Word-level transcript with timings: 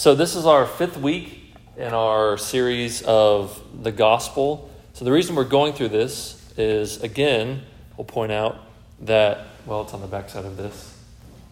So, 0.00 0.14
this 0.14 0.34
is 0.34 0.46
our 0.46 0.64
fifth 0.64 0.96
week 0.96 1.52
in 1.76 1.92
our 1.92 2.38
series 2.38 3.02
of 3.02 3.62
the 3.82 3.92
gospel. 3.92 4.70
So, 4.94 5.04
the 5.04 5.12
reason 5.12 5.36
we're 5.36 5.44
going 5.44 5.74
through 5.74 5.90
this 5.90 6.42
is, 6.56 7.02
again, 7.02 7.64
we'll 7.98 8.06
point 8.06 8.32
out 8.32 8.56
that, 9.00 9.48
well, 9.66 9.82
it's 9.82 9.92
on 9.92 10.00
the 10.00 10.06
back 10.06 10.30
side 10.30 10.46
of 10.46 10.56
this, 10.56 10.98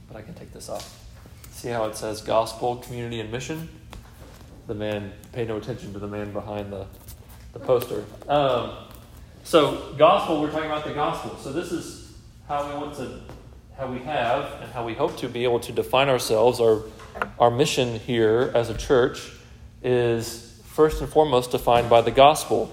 but 0.09 0.17
I 0.17 0.23
can 0.23 0.33
take 0.33 0.55
this 0.55 0.71
off. 0.71 0.99
See 1.51 1.69
how 1.69 1.85
it 1.85 1.97
says 1.97 2.23
gospel, 2.23 2.77
community, 2.77 3.21
and 3.21 3.31
mission? 3.31 3.69
The 4.67 4.73
man, 4.73 5.13
pay 5.33 5.45
no 5.45 5.59
attention 5.59 5.93
to 5.93 5.99
the 5.99 6.09
man 6.09 6.33
behind 6.33 6.73
the, 6.73 6.87
the 7.53 7.59
poster. 7.59 8.07
Um, 8.31 8.79
so, 9.45 9.95
gospel, 9.99 10.41
we're 10.41 10.51
talking 10.51 10.71
about 10.71 10.87
the 10.87 10.95
gospel. 10.95 11.37
So, 11.37 11.53
this 11.53 11.71
is 11.71 12.15
how 12.49 12.67
we 12.67 12.81
want 12.83 12.97
to, 12.97 13.21
how 13.77 13.93
we 13.93 13.99
have, 13.99 14.63
and 14.63 14.73
how 14.73 14.87
we 14.87 14.95
hope 14.95 15.19
to 15.19 15.29
be 15.29 15.45
able 15.45 15.61
to 15.61 15.71
define 15.71 16.09
ourselves. 16.09 16.61
Our, 16.61 16.81
our 17.39 17.51
mission 17.51 17.99
here 17.99 18.51
as 18.55 18.71
a 18.71 18.75
church 18.75 19.33
is 19.83 20.61
first 20.65 21.01
and 21.01 21.11
foremost 21.11 21.51
defined 21.51 21.91
by 21.91 22.01
the 22.01 22.11
gospel. 22.11 22.73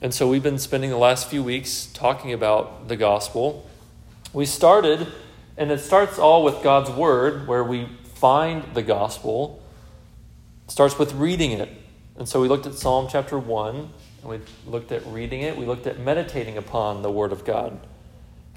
And 0.00 0.12
so, 0.12 0.28
we've 0.28 0.42
been 0.42 0.58
spending 0.58 0.90
the 0.90 0.96
last 0.96 1.28
few 1.28 1.42
weeks 1.42 1.86
talking 1.94 2.32
about 2.32 2.88
the 2.88 2.96
gospel. 2.96 3.68
We 4.32 4.46
started, 4.46 5.06
and 5.56 5.70
it 5.70 5.78
starts 5.78 6.18
all 6.18 6.42
with 6.42 6.62
God's 6.62 6.90
word, 6.90 7.46
where 7.46 7.62
we 7.62 7.88
find 8.14 8.74
the 8.74 8.82
gospel. 8.82 9.62
It 10.64 10.72
starts 10.72 10.98
with 10.98 11.12
reading 11.14 11.52
it. 11.52 11.68
And 12.16 12.28
so, 12.28 12.40
we 12.40 12.48
looked 12.48 12.66
at 12.66 12.74
Psalm 12.74 13.06
chapter 13.10 13.38
1, 13.38 13.76
and 13.76 13.90
we 14.24 14.40
looked 14.66 14.90
at 14.90 15.06
reading 15.06 15.42
it. 15.42 15.56
We 15.56 15.66
looked 15.66 15.86
at 15.86 16.00
meditating 16.00 16.56
upon 16.56 17.02
the 17.02 17.10
word 17.10 17.32
of 17.32 17.44
God. 17.44 17.78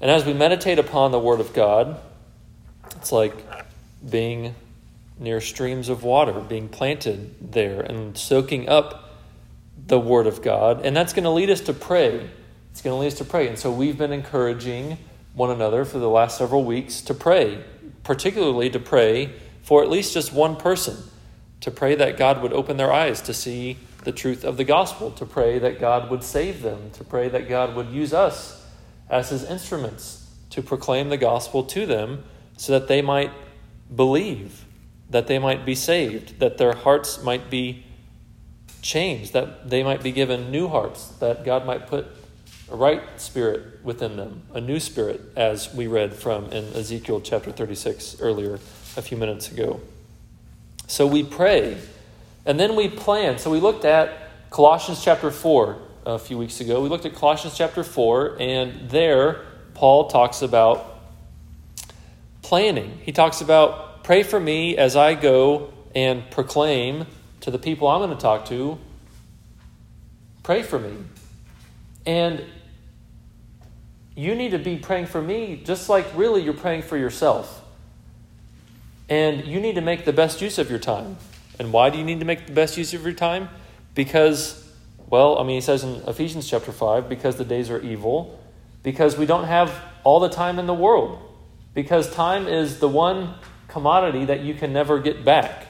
And 0.00 0.10
as 0.10 0.26
we 0.26 0.34
meditate 0.34 0.78
upon 0.78 1.10
the 1.10 1.18
Word 1.18 1.40
of 1.40 1.54
God, 1.54 1.98
it's 2.96 3.12
like 3.12 3.34
being 4.08 4.54
near 5.18 5.40
streams 5.40 5.88
of 5.88 6.02
water, 6.02 6.40
being 6.40 6.68
planted 6.68 7.52
there 7.52 7.80
and 7.80 8.16
soaking 8.16 8.68
up 8.68 9.14
the 9.86 9.98
Word 9.98 10.26
of 10.26 10.42
God. 10.42 10.84
And 10.84 10.96
that's 10.96 11.12
going 11.12 11.24
to 11.24 11.30
lead 11.30 11.50
us 11.50 11.60
to 11.62 11.72
pray. 11.72 12.28
It's 12.70 12.82
going 12.82 12.94
to 12.94 13.00
lead 13.00 13.08
us 13.08 13.18
to 13.18 13.24
pray. 13.24 13.48
And 13.48 13.58
so 13.58 13.72
we've 13.72 13.96
been 13.96 14.12
encouraging 14.12 14.98
one 15.34 15.50
another 15.50 15.84
for 15.84 15.98
the 15.98 16.08
last 16.08 16.38
several 16.38 16.64
weeks 16.64 17.00
to 17.02 17.14
pray, 17.14 17.64
particularly 18.04 18.70
to 18.70 18.78
pray 18.78 19.32
for 19.62 19.82
at 19.82 19.90
least 19.90 20.14
just 20.14 20.32
one 20.32 20.56
person, 20.56 20.96
to 21.60 21.70
pray 21.70 21.94
that 21.94 22.16
God 22.16 22.42
would 22.42 22.52
open 22.52 22.76
their 22.76 22.92
eyes 22.92 23.20
to 23.22 23.34
see 23.34 23.78
the 24.04 24.12
truth 24.12 24.44
of 24.44 24.56
the 24.56 24.64
gospel, 24.64 25.10
to 25.12 25.26
pray 25.26 25.58
that 25.58 25.80
God 25.80 26.10
would 26.10 26.22
save 26.22 26.62
them, 26.62 26.90
to 26.92 27.02
pray 27.02 27.28
that 27.28 27.48
God 27.48 27.74
would 27.74 27.88
use 27.88 28.12
us 28.12 28.64
as 29.10 29.30
his 29.30 29.44
instruments 29.44 30.26
to 30.50 30.62
proclaim 30.62 31.08
the 31.08 31.16
gospel 31.16 31.64
to 31.64 31.86
them 31.86 32.24
so 32.56 32.78
that 32.78 32.88
they 32.88 33.02
might 33.02 33.32
believe, 33.94 34.64
that 35.10 35.26
they 35.26 35.38
might 35.38 35.64
be 35.64 35.74
saved, 35.74 36.38
that 36.40 36.58
their 36.58 36.74
hearts 36.74 37.22
might 37.22 37.48
be 37.50 37.84
changed, 38.82 39.32
that 39.32 39.68
they 39.68 39.82
might 39.82 40.02
be 40.02 40.12
given 40.12 40.50
new 40.50 40.68
hearts, 40.68 41.08
that 41.18 41.44
God 41.44 41.66
might 41.66 41.86
put 41.86 42.06
a 42.70 42.76
right 42.76 43.02
spirit 43.16 43.84
within 43.84 44.16
them, 44.16 44.42
a 44.52 44.60
new 44.60 44.80
spirit, 44.80 45.20
as 45.36 45.72
we 45.72 45.86
read 45.86 46.12
from 46.14 46.46
in 46.46 46.64
Ezekiel 46.74 47.20
chapter 47.20 47.52
36 47.52 48.20
earlier, 48.20 48.54
a 48.96 49.02
few 49.02 49.16
minutes 49.16 49.50
ago. 49.50 49.80
So 50.88 51.06
we 51.06 51.22
pray, 51.22 51.78
and 52.44 52.58
then 52.58 52.76
we 52.76 52.88
plan. 52.88 53.38
So 53.38 53.50
we 53.50 53.60
looked 53.60 53.84
at 53.84 54.50
Colossians 54.50 55.04
chapter 55.04 55.30
4 55.30 55.74
uh, 56.06 56.10
a 56.10 56.18
few 56.18 56.38
weeks 56.38 56.60
ago. 56.60 56.80
We 56.80 56.88
looked 56.88 57.06
at 57.06 57.14
Colossians 57.14 57.56
chapter 57.56 57.84
4, 57.84 58.36
and 58.40 58.90
there 58.90 59.42
Paul 59.74 60.08
talks 60.08 60.42
about 60.42 61.00
planning. 62.42 62.98
He 63.02 63.12
talks 63.12 63.40
about 63.40 63.85
pray 64.06 64.22
for 64.22 64.38
me 64.38 64.76
as 64.76 64.94
I 64.94 65.14
go 65.14 65.72
and 65.92 66.30
proclaim 66.30 67.06
to 67.40 67.50
the 67.50 67.58
people 67.58 67.88
I'm 67.88 67.98
going 67.98 68.16
to 68.16 68.16
talk 68.16 68.46
to, 68.46 68.78
pray 70.44 70.62
for 70.62 70.78
me. 70.78 70.96
And 72.06 72.44
you 74.14 74.36
need 74.36 74.52
to 74.52 74.60
be 74.60 74.76
praying 74.76 75.06
for 75.06 75.20
me 75.20 75.60
just 75.64 75.88
like 75.88 76.06
really 76.14 76.44
you're 76.44 76.54
praying 76.54 76.82
for 76.82 76.96
yourself. 76.96 77.64
And 79.08 79.44
you 79.44 79.58
need 79.58 79.74
to 79.74 79.80
make 79.80 80.04
the 80.04 80.12
best 80.12 80.40
use 80.40 80.58
of 80.58 80.70
your 80.70 80.78
time. 80.78 81.16
And 81.58 81.72
why 81.72 81.90
do 81.90 81.98
you 81.98 82.04
need 82.04 82.20
to 82.20 82.26
make 82.26 82.46
the 82.46 82.52
best 82.52 82.76
use 82.76 82.94
of 82.94 83.02
your 83.02 83.12
time? 83.12 83.48
Because 83.96 84.70
well, 85.08 85.36
I 85.36 85.42
mean, 85.42 85.56
he 85.56 85.60
says 85.60 85.82
in 85.82 85.96
Ephesians 86.06 86.48
chapter 86.48 86.70
5, 86.70 87.08
because 87.08 87.38
the 87.38 87.44
days 87.44 87.70
are 87.70 87.80
evil, 87.80 88.38
because 88.84 89.18
we 89.18 89.26
don't 89.26 89.46
have 89.46 89.72
all 90.04 90.20
the 90.20 90.28
time 90.28 90.60
in 90.60 90.66
the 90.66 90.74
world, 90.74 91.18
because 91.74 92.08
time 92.14 92.46
is 92.46 92.78
the 92.78 92.88
one 92.88 93.34
commodity 93.76 94.24
that 94.24 94.40
you 94.40 94.54
can 94.54 94.72
never 94.72 94.98
get 94.98 95.22
back. 95.22 95.66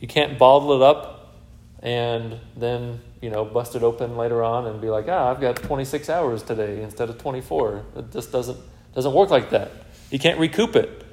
You 0.00 0.08
can't 0.08 0.38
bottle 0.38 0.72
it 0.72 0.80
up 0.80 1.36
and 1.82 2.40
then, 2.56 3.00
you 3.20 3.28
know, 3.28 3.44
bust 3.44 3.76
it 3.76 3.82
open 3.82 4.16
later 4.16 4.42
on 4.42 4.66
and 4.66 4.80
be 4.80 4.88
like, 4.88 5.08
ah, 5.10 5.30
I've 5.30 5.42
got 5.42 5.56
26 5.56 6.08
hours 6.08 6.42
today 6.42 6.82
instead 6.82 7.10
of 7.10 7.18
24. 7.18 7.84
It 7.96 8.12
just 8.12 8.32
doesn't, 8.32 8.56
doesn't 8.94 9.12
work 9.12 9.28
like 9.28 9.50
that. 9.50 9.72
You 10.10 10.18
can't 10.18 10.38
recoup 10.38 10.74
it. 10.74 11.04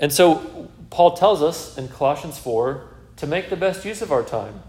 And 0.00 0.12
so 0.12 0.68
Paul 0.90 1.16
tells 1.16 1.42
us 1.42 1.78
in 1.78 1.86
Colossians 1.86 2.40
4 2.40 2.88
to 3.18 3.26
make 3.28 3.48
the 3.48 3.56
best 3.56 3.84
use 3.84 4.02
of 4.02 4.10
our 4.10 4.24
time, 4.24 4.60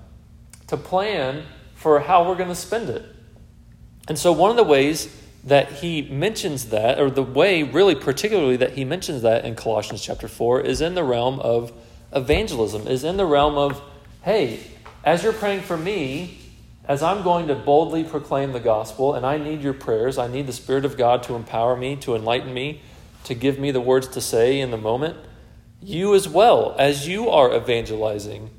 to 0.67 0.77
plan 0.77 1.43
for 1.73 2.01
how 2.01 2.29
we're 2.29 2.35
going 2.35 2.49
to 2.49 2.55
spend 2.55 2.87
it. 2.87 3.03
And 4.07 4.15
so, 4.15 4.31
one 4.31 4.51
of 4.51 4.57
the 4.57 4.63
ways 4.63 5.15
that 5.43 5.71
he 5.71 6.01
mentions 6.03 6.65
that, 6.69 6.99
or 6.99 7.09
the 7.09 7.23
way 7.23 7.63
really 7.63 7.95
particularly 7.95 8.57
that 8.57 8.73
he 8.73 8.83
mentions 8.83 9.21
that 9.21 9.45
in 9.45 9.55
Colossians 9.55 10.01
chapter 10.01 10.27
4, 10.27 10.61
is 10.61 10.81
in 10.81 10.95
the 10.95 11.03
realm 11.03 11.39
of 11.39 11.71
evangelism, 12.13 12.87
is 12.87 13.03
in 13.03 13.17
the 13.17 13.25
realm 13.25 13.57
of, 13.57 13.81
hey, 14.23 14.59
as 15.03 15.23
you're 15.23 15.33
praying 15.33 15.61
for 15.61 15.77
me, 15.77 16.39
as 16.85 17.03
I'm 17.03 17.23
going 17.23 17.47
to 17.47 17.55
boldly 17.55 18.03
proclaim 18.03 18.51
the 18.51 18.59
gospel, 18.59 19.13
and 19.13 19.25
I 19.25 19.37
need 19.37 19.61
your 19.61 19.73
prayers, 19.73 20.17
I 20.17 20.27
need 20.27 20.47
the 20.47 20.53
Spirit 20.53 20.85
of 20.85 20.97
God 20.97 21.23
to 21.23 21.35
empower 21.35 21.77
me, 21.77 21.95
to 21.97 22.15
enlighten 22.15 22.53
me, 22.53 22.81
to 23.25 23.33
give 23.33 23.59
me 23.59 23.71
the 23.71 23.81
words 23.81 24.07
to 24.09 24.21
say 24.21 24.59
in 24.59 24.71
the 24.71 24.77
moment, 24.77 25.17
you 25.81 26.15
as 26.15 26.27
well, 26.27 26.75
as 26.77 27.07
you 27.07 27.29
are 27.29 27.55
evangelizing, 27.55 28.49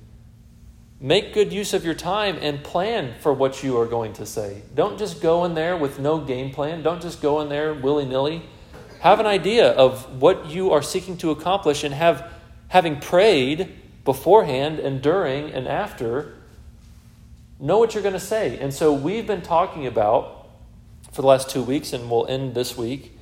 Make 1.02 1.32
good 1.32 1.50
use 1.50 1.72
of 1.72 1.82
your 1.82 1.94
time 1.94 2.36
and 2.42 2.62
plan 2.62 3.14
for 3.20 3.32
what 3.32 3.62
you 3.62 3.78
are 3.78 3.86
going 3.86 4.12
to 4.14 4.26
say. 4.26 4.60
Don't 4.74 4.98
just 4.98 5.22
go 5.22 5.46
in 5.46 5.54
there 5.54 5.74
with 5.74 5.98
no 5.98 6.18
game 6.20 6.50
plan. 6.50 6.82
Don't 6.82 7.00
just 7.00 7.22
go 7.22 7.40
in 7.40 7.48
there 7.48 7.72
willy 7.72 8.04
nilly. 8.04 8.42
Have 9.00 9.18
an 9.18 9.24
idea 9.24 9.70
of 9.70 10.20
what 10.20 10.50
you 10.50 10.72
are 10.72 10.82
seeking 10.82 11.16
to 11.18 11.30
accomplish 11.30 11.84
and 11.84 11.94
have, 11.94 12.30
having 12.68 13.00
prayed 13.00 13.74
beforehand 14.04 14.78
and 14.78 15.00
during 15.00 15.50
and 15.50 15.66
after, 15.66 16.34
know 17.58 17.78
what 17.78 17.94
you're 17.94 18.02
going 18.02 18.12
to 18.12 18.20
say. 18.20 18.58
And 18.58 18.74
so 18.74 18.92
we've 18.92 19.26
been 19.26 19.40
talking 19.40 19.86
about, 19.86 20.50
for 21.12 21.22
the 21.22 21.28
last 21.28 21.48
two 21.48 21.62
weeks, 21.62 21.94
and 21.94 22.10
we'll 22.10 22.26
end 22.26 22.54
this 22.54 22.76
week, 22.76 23.16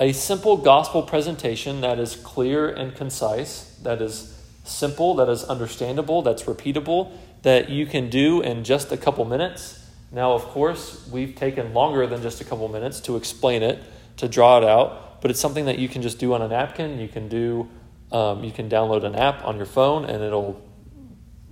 a 0.00 0.12
simple 0.12 0.56
gospel 0.56 1.02
presentation 1.02 1.82
that 1.82 1.98
is 1.98 2.16
clear 2.16 2.70
and 2.70 2.94
concise, 2.94 3.76
that 3.82 4.00
is 4.00 4.37
simple, 4.68 5.14
that 5.16 5.28
is 5.28 5.44
understandable, 5.44 6.22
that's 6.22 6.44
repeatable, 6.44 7.12
that 7.42 7.68
you 7.68 7.86
can 7.86 8.10
do 8.10 8.40
in 8.40 8.64
just 8.64 8.92
a 8.92 8.96
couple 8.96 9.24
minutes. 9.24 9.84
Now, 10.10 10.32
of 10.32 10.44
course, 10.44 11.08
we've 11.10 11.34
taken 11.34 11.74
longer 11.74 12.06
than 12.06 12.22
just 12.22 12.40
a 12.40 12.44
couple 12.44 12.68
minutes 12.68 13.00
to 13.00 13.16
explain 13.16 13.62
it, 13.62 13.82
to 14.16 14.28
draw 14.28 14.58
it 14.58 14.64
out, 14.64 15.20
but 15.20 15.30
it's 15.30 15.40
something 15.40 15.66
that 15.66 15.78
you 15.78 15.88
can 15.88 16.02
just 16.02 16.18
do 16.18 16.32
on 16.32 16.42
a 16.42 16.48
napkin. 16.48 16.98
You 16.98 17.08
can 17.08 17.28
do, 17.28 17.68
um, 18.12 18.44
you 18.44 18.52
can 18.52 18.68
download 18.68 19.04
an 19.04 19.14
app 19.14 19.44
on 19.44 19.56
your 19.56 19.66
phone, 19.66 20.04
and 20.04 20.22
it'll 20.22 20.62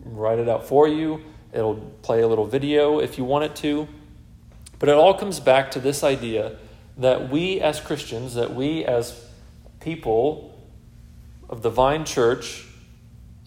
write 0.04 0.38
it 0.38 0.48
out 0.48 0.66
for 0.66 0.88
you. 0.88 1.22
It'll 1.52 1.76
play 2.02 2.22
a 2.22 2.28
little 2.28 2.46
video 2.46 3.00
if 3.00 3.18
you 3.18 3.24
want 3.24 3.44
it 3.44 3.56
to. 3.56 3.88
But 4.78 4.88
it 4.88 4.94
all 4.94 5.14
comes 5.14 5.40
back 5.40 5.70
to 5.72 5.80
this 5.80 6.04
idea 6.04 6.56
that 6.98 7.30
we 7.30 7.60
as 7.60 7.80
Christians, 7.80 8.34
that 8.34 8.54
we 8.54 8.84
as 8.84 9.24
people 9.80 10.58
of 11.48 11.62
the 11.62 11.70
Vine 11.70 12.04
Church, 12.04 12.65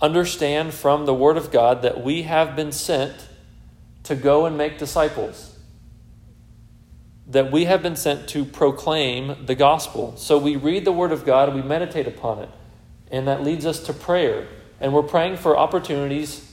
understand 0.02 0.74
from 0.74 1.06
the 1.06 1.14
Word 1.14 1.38
of 1.38 1.52
God 1.52 1.82
that 1.82 2.04
we 2.04 2.24
have 2.24 2.56
been 2.56 2.72
sent 2.72 3.14
to 4.04 4.16
go 4.16 4.46
and 4.46 4.58
make 4.58 4.78
disciples. 4.78 5.58
That 7.28 7.52
we 7.52 7.66
have 7.66 7.84
been 7.84 7.96
sent 7.96 8.28
to 8.30 8.46
proclaim 8.46 9.46
the 9.46 9.56
gospel. 9.56 10.16
So 10.18 10.38
we 10.38 10.56
read 10.56 10.86
the 10.86 10.92
Word 10.92 11.12
of 11.12 11.26
God 11.26 11.54
we 11.54 11.62
meditate 11.62 12.08
upon 12.08 12.40
it. 12.40 12.50
And 13.12 13.28
that 13.28 13.44
leads 13.44 13.66
us 13.66 13.80
to 13.84 13.94
prayer. 13.94 14.48
And 14.80 14.94
we're 14.94 15.04
praying 15.04 15.38
for 15.38 15.58
opportunities 15.58 16.46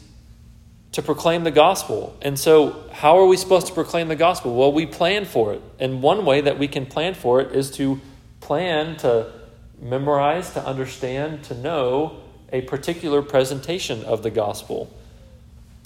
to 0.93 1.03
proclaim 1.03 1.45
the 1.45 1.51
gospel. 1.51 2.17
And 2.23 2.39
so, 2.39 2.89
how 2.91 3.19
are 3.19 3.27
we 3.27 3.37
supposed 3.37 3.67
to 3.67 3.75
proclaim 3.75 4.09
the 4.09 4.17
gospel? 4.17 4.55
Well, 4.55 4.73
we 4.73 4.87
plan 4.87 5.27
for 5.27 5.53
it. 5.53 5.63
And 5.79 6.03
one 6.03 6.25
way 6.25 6.41
that 6.41 6.59
we 6.59 6.69
can 6.69 6.87
plan 6.87 7.15
for 7.15 7.41
it 7.41 7.55
is 7.55 7.71
to 7.73 8.01
plan 8.41 8.97
to 8.99 9.31
memorize, 9.79 10.55
to 10.55 10.65
understand, 10.65 11.45
to 11.45 11.55
know 11.55 12.23
a 12.53 12.63
particular 12.63 13.23
presentation 13.23 14.05
of 14.05 14.23
the 14.23 14.31
gospel. 14.31 14.93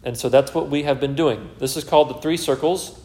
And 0.02 0.16
so 0.16 0.28
that's 0.28 0.54
what 0.54 0.68
we 0.68 0.84
have 0.84 1.00
been 1.00 1.14
doing. 1.14 1.50
This 1.58 1.76
is 1.76 1.84
called 1.84 2.10
the 2.10 2.14
three 2.14 2.36
circles. 2.36 3.00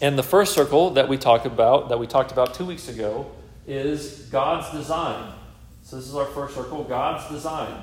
And 0.00 0.18
the 0.18 0.22
first 0.22 0.54
circle 0.54 0.90
that 0.90 1.08
we 1.08 1.16
talk 1.16 1.44
about, 1.44 1.88
that 1.88 1.98
we 1.98 2.06
talked 2.06 2.32
about 2.32 2.54
two 2.54 2.66
weeks 2.66 2.88
ago, 2.88 3.30
is 3.66 4.28
God's 4.30 4.70
design. 4.76 5.32
So 5.82 5.96
this 5.96 6.06
is 6.06 6.14
our 6.14 6.26
first 6.26 6.54
circle, 6.54 6.84
God's 6.84 7.28
design. 7.30 7.82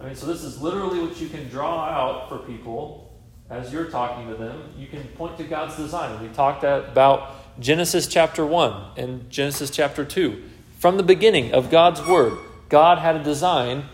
I 0.00 0.06
mean, 0.06 0.14
so 0.14 0.26
this 0.26 0.42
is 0.42 0.60
literally 0.62 1.00
what 1.00 1.20
you 1.20 1.28
can 1.28 1.48
draw 1.48 1.84
out 1.84 2.28
for 2.28 2.38
people 2.38 3.12
as 3.50 3.72
you're 3.72 3.90
talking 3.90 4.28
to 4.28 4.34
them. 4.34 4.72
You 4.76 4.86
can 4.86 5.02
point 5.08 5.36
to 5.38 5.44
God's 5.44 5.76
design. 5.76 6.20
We 6.22 6.28
talked 6.28 6.64
about 6.64 7.60
Genesis 7.60 8.06
chapter 8.06 8.44
1 8.44 8.98
and 8.98 9.30
Genesis 9.30 9.70
chapter 9.70 10.04
2. 10.04 10.42
From 10.78 10.96
the 10.96 11.02
beginning 11.02 11.52
of 11.52 11.70
God's 11.70 12.04
Word, 12.06 12.38
God 12.68 12.98
had 12.98 13.16
a 13.16 13.22
design 13.22 13.84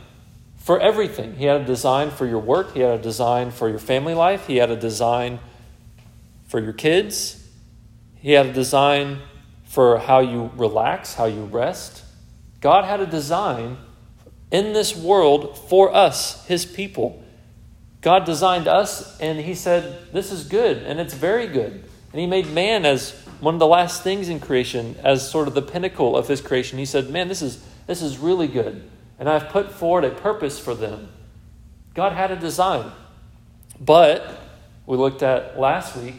for 0.62 0.78
everything. 0.78 1.34
He 1.34 1.46
had 1.46 1.62
a 1.62 1.64
design 1.64 2.10
for 2.10 2.24
your 2.24 2.38
work, 2.38 2.72
He 2.72 2.80
had 2.80 3.00
a 3.00 3.02
design 3.02 3.50
for 3.50 3.68
your 3.68 3.80
family 3.80 4.14
life, 4.14 4.46
He 4.46 4.56
had 4.56 4.70
a 4.70 4.76
design 4.76 5.40
for 6.46 6.60
your 6.60 6.72
kids, 6.72 7.48
He 8.14 8.32
had 8.32 8.46
a 8.46 8.52
design 8.52 9.18
for 9.64 9.98
how 9.98 10.20
you 10.20 10.52
relax, 10.56 11.14
how 11.14 11.24
you 11.24 11.44
rest. 11.44 12.04
God 12.60 12.84
had 12.84 13.00
a 13.00 13.06
design 13.06 13.76
in 14.52 14.72
this 14.72 14.94
world 14.94 15.58
for 15.68 15.92
us, 15.92 16.46
His 16.46 16.64
people. 16.64 17.24
God 18.00 18.24
designed 18.24 18.68
us, 18.68 19.18
and 19.18 19.40
He 19.40 19.56
said, 19.56 20.12
This 20.12 20.30
is 20.30 20.44
good, 20.44 20.78
and 20.78 21.00
it's 21.00 21.14
very 21.14 21.48
good. 21.48 21.72
And 22.12 22.20
He 22.20 22.26
made 22.26 22.46
man 22.46 22.86
as 22.86 23.10
one 23.40 23.54
of 23.54 23.60
the 23.60 23.66
last 23.66 24.04
things 24.04 24.28
in 24.28 24.38
creation, 24.38 24.94
as 25.02 25.28
sort 25.28 25.48
of 25.48 25.54
the 25.54 25.62
pinnacle 25.62 26.16
of 26.16 26.28
His 26.28 26.40
creation. 26.40 26.78
He 26.78 26.84
said, 26.84 27.10
Man, 27.10 27.26
this 27.26 27.42
is, 27.42 27.64
this 27.88 28.00
is 28.00 28.18
really 28.18 28.46
good. 28.46 28.88
And 29.22 29.30
I've 29.30 29.50
put 29.50 29.70
forward 29.70 30.02
a 30.02 30.10
purpose 30.10 30.58
for 30.58 30.74
them. 30.74 31.08
God 31.94 32.10
had 32.10 32.32
a 32.32 32.36
design. 32.36 32.90
But 33.78 34.36
we 34.84 34.96
looked 34.96 35.22
at 35.22 35.60
last 35.60 35.96
week, 35.96 36.16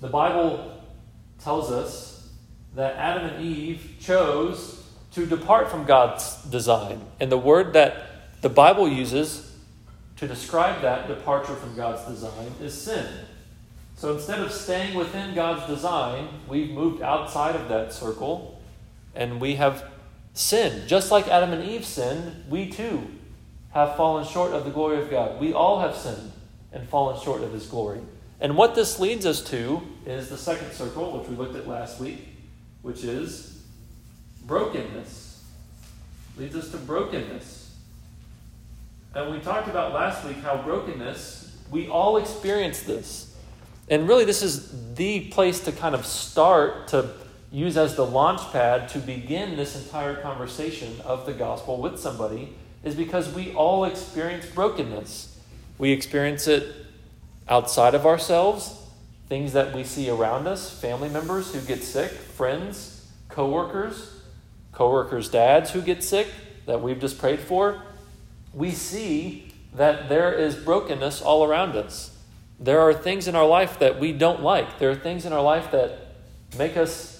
the 0.00 0.08
Bible 0.08 0.82
tells 1.38 1.70
us 1.70 2.28
that 2.74 2.96
Adam 2.96 3.26
and 3.26 3.46
Eve 3.46 3.94
chose 4.00 4.88
to 5.12 5.24
depart 5.24 5.70
from 5.70 5.84
God's 5.84 6.42
design. 6.46 7.00
And 7.20 7.30
the 7.30 7.38
word 7.38 7.74
that 7.74 8.40
the 8.40 8.48
Bible 8.48 8.88
uses 8.88 9.54
to 10.16 10.26
describe 10.26 10.82
that 10.82 11.06
departure 11.06 11.54
from 11.54 11.76
God's 11.76 12.04
design 12.12 12.54
is 12.60 12.74
sin. 12.74 13.06
So 13.94 14.14
instead 14.14 14.40
of 14.40 14.50
staying 14.50 14.96
within 14.96 15.32
God's 15.32 15.64
design, 15.68 16.26
we've 16.48 16.72
moved 16.72 17.02
outside 17.02 17.54
of 17.54 17.68
that 17.68 17.92
circle 17.92 18.60
and 19.14 19.40
we 19.40 19.54
have 19.54 19.84
sinned. 20.36 20.86
Just 20.86 21.10
like 21.10 21.28
Adam 21.28 21.52
and 21.52 21.68
Eve 21.68 21.84
sinned, 21.84 22.44
we 22.48 22.70
too 22.70 23.08
have 23.72 23.96
fallen 23.96 24.26
short 24.26 24.52
of 24.52 24.64
the 24.64 24.70
glory 24.70 25.00
of 25.00 25.10
God. 25.10 25.40
We 25.40 25.52
all 25.52 25.80
have 25.80 25.96
sinned 25.96 26.32
and 26.72 26.88
fallen 26.88 27.20
short 27.20 27.42
of 27.42 27.52
His 27.52 27.66
glory. 27.66 28.00
And 28.40 28.56
what 28.56 28.74
this 28.74 29.00
leads 29.00 29.24
us 29.24 29.42
to 29.50 29.82
is 30.04 30.28
the 30.28 30.36
second 30.36 30.72
circle, 30.72 31.18
which 31.18 31.28
we 31.28 31.36
looked 31.36 31.56
at 31.56 31.66
last 31.66 32.00
week, 32.00 32.28
which 32.82 33.02
is 33.02 33.62
brokenness. 34.44 35.42
Leads 36.36 36.54
us 36.54 36.70
to 36.70 36.76
brokenness. 36.76 37.74
And 39.14 39.32
we 39.32 39.40
talked 39.40 39.68
about 39.68 39.94
last 39.94 40.24
week 40.26 40.36
how 40.38 40.62
brokenness, 40.62 41.56
we 41.70 41.88
all 41.88 42.18
experience 42.18 42.82
this. 42.82 43.34
And 43.88 44.06
really, 44.06 44.26
this 44.26 44.42
is 44.42 44.94
the 44.94 45.28
place 45.28 45.60
to 45.60 45.72
kind 45.72 45.94
of 45.94 46.04
start 46.04 46.88
to 46.88 47.10
use 47.56 47.78
as 47.78 47.96
the 47.96 48.04
launch 48.04 48.42
pad 48.52 48.86
to 48.86 48.98
begin 48.98 49.56
this 49.56 49.82
entire 49.82 50.14
conversation 50.14 51.00
of 51.06 51.24
the 51.24 51.32
gospel 51.32 51.80
with 51.80 51.98
somebody, 51.98 52.52
is 52.84 52.94
because 52.94 53.32
we 53.32 53.50
all 53.54 53.86
experience 53.86 54.44
brokenness. 54.44 55.40
We 55.78 55.90
experience 55.90 56.46
it 56.46 56.70
outside 57.48 57.94
of 57.94 58.04
ourselves, 58.04 58.82
things 59.30 59.54
that 59.54 59.74
we 59.74 59.84
see 59.84 60.10
around 60.10 60.46
us, 60.46 60.70
family 60.70 61.08
members 61.08 61.54
who 61.54 61.62
get 61.62 61.82
sick, 61.82 62.10
friends, 62.10 63.10
coworkers, 63.30 64.20
coworkers' 64.72 65.30
dads 65.30 65.70
who 65.70 65.80
get 65.80 66.04
sick 66.04 66.28
that 66.66 66.82
we've 66.82 67.00
just 67.00 67.18
prayed 67.18 67.40
for, 67.40 67.80
we 68.52 68.70
see 68.70 69.50
that 69.72 70.10
there 70.10 70.30
is 70.30 70.56
brokenness 70.56 71.22
all 71.22 71.42
around 71.42 71.74
us. 71.74 72.14
There 72.60 72.80
are 72.80 72.92
things 72.92 73.26
in 73.26 73.34
our 73.34 73.46
life 73.46 73.78
that 73.78 73.98
we 73.98 74.12
don't 74.12 74.42
like. 74.42 74.78
There 74.78 74.90
are 74.90 74.94
things 74.94 75.24
in 75.24 75.32
our 75.32 75.42
life 75.42 75.70
that 75.70 76.16
make 76.58 76.76
us 76.76 77.15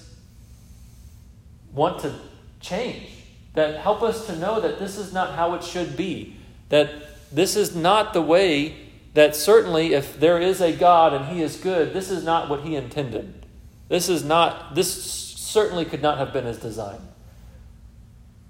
want 1.77 1.99
to 1.99 2.13
change, 2.59 3.07
that 3.53 3.79
help 3.79 4.01
us 4.01 4.25
to 4.27 4.35
know 4.35 4.59
that 4.59 4.79
this 4.79 4.97
is 4.97 5.13
not 5.13 5.35
how 5.35 5.53
it 5.53 5.63
should 5.63 5.95
be, 5.95 6.35
that 6.69 6.89
this 7.31 7.55
is 7.55 7.75
not 7.75 8.13
the 8.13 8.21
way 8.21 8.75
that 9.13 9.35
certainly 9.35 9.93
if 9.93 10.19
there 10.19 10.39
is 10.39 10.61
a 10.61 10.71
God 10.71 11.13
and 11.13 11.25
He 11.25 11.41
is 11.41 11.55
good, 11.55 11.93
this 11.93 12.11
is 12.11 12.23
not 12.23 12.49
what 12.49 12.61
He 12.61 12.75
intended. 12.75 13.45
This 13.87 14.09
is 14.09 14.23
not, 14.23 14.75
this 14.75 14.91
certainly 14.93 15.85
could 15.85 16.01
not 16.01 16.17
have 16.17 16.33
been 16.33 16.45
His 16.45 16.57
design. 16.57 16.99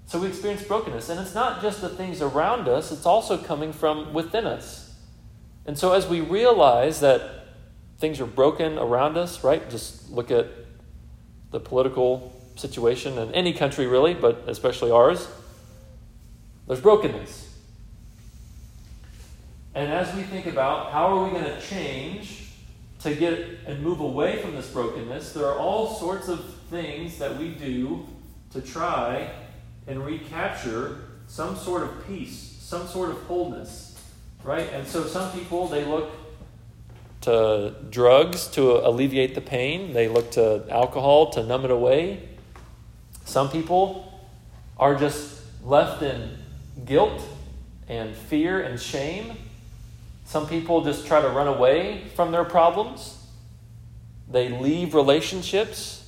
So 0.06 0.18
we 0.18 0.28
experience 0.28 0.62
brokenness. 0.62 1.10
And 1.10 1.20
it's 1.20 1.34
not 1.34 1.62
just 1.62 1.80
the 1.80 1.88
things 1.88 2.22
around 2.22 2.66
us, 2.66 2.90
it's 2.90 3.06
also 3.06 3.36
coming 3.38 3.72
from 3.72 4.12
within 4.12 4.46
us. 4.46 4.94
And 5.66 5.78
so 5.78 5.92
as 5.92 6.06
we 6.06 6.20
realize 6.20 7.00
that 7.00 7.46
things 7.98 8.20
are 8.20 8.26
broken 8.26 8.78
around 8.78 9.18
us, 9.18 9.44
right? 9.44 9.68
Just 9.68 10.10
look 10.10 10.30
at 10.30 10.46
the 11.50 11.60
political 11.60 12.32
situation 12.58 13.18
in 13.18 13.32
any 13.34 13.52
country, 13.52 13.86
really, 13.86 14.14
but 14.14 14.44
especially 14.46 14.90
ours. 14.90 15.28
There's 16.66 16.80
brokenness. 16.80 17.48
And 19.74 19.92
as 19.92 20.14
we 20.14 20.22
think 20.22 20.46
about 20.46 20.92
how 20.92 21.06
are 21.06 21.24
we 21.24 21.30
going 21.30 21.44
to 21.44 21.60
change 21.60 22.50
to 23.00 23.14
get 23.14 23.38
and 23.66 23.82
move 23.82 24.00
away 24.00 24.42
from 24.42 24.54
this 24.54 24.68
brokenness, 24.68 25.32
there 25.32 25.46
are 25.46 25.58
all 25.58 25.94
sorts 25.94 26.28
of 26.28 26.54
things 26.70 27.18
that 27.18 27.38
we 27.38 27.50
do 27.50 28.06
to 28.52 28.60
try 28.60 29.30
and 29.86 30.04
recapture 30.04 31.02
some 31.26 31.56
sort 31.56 31.82
of 31.82 32.06
peace, 32.06 32.56
some 32.60 32.86
sort 32.86 33.10
of 33.10 33.18
wholeness, 33.24 34.02
right? 34.42 34.68
And 34.72 34.86
so 34.86 35.06
some 35.06 35.30
people, 35.32 35.68
they 35.68 35.84
look 35.84 36.10
to 37.22 37.74
drugs 37.90 38.46
to 38.48 38.86
alleviate 38.86 39.34
the 39.34 39.40
pain, 39.40 39.92
they 39.92 40.08
look 40.08 40.30
to 40.32 40.64
alcohol 40.70 41.30
to 41.30 41.42
numb 41.42 41.64
it 41.64 41.70
away. 41.70 42.27
Some 43.28 43.50
people 43.50 44.20
are 44.78 44.94
just 44.94 45.40
left 45.62 46.02
in 46.02 46.36
guilt 46.84 47.22
and 47.88 48.16
fear 48.16 48.62
and 48.62 48.80
shame. 48.80 49.36
Some 50.24 50.46
people 50.46 50.82
just 50.82 51.06
try 51.06 51.20
to 51.20 51.28
run 51.28 51.46
away 51.46 52.04
from 52.16 52.32
their 52.32 52.44
problems. 52.44 53.22
They 54.30 54.48
leave 54.48 54.94
relationships 54.94 55.98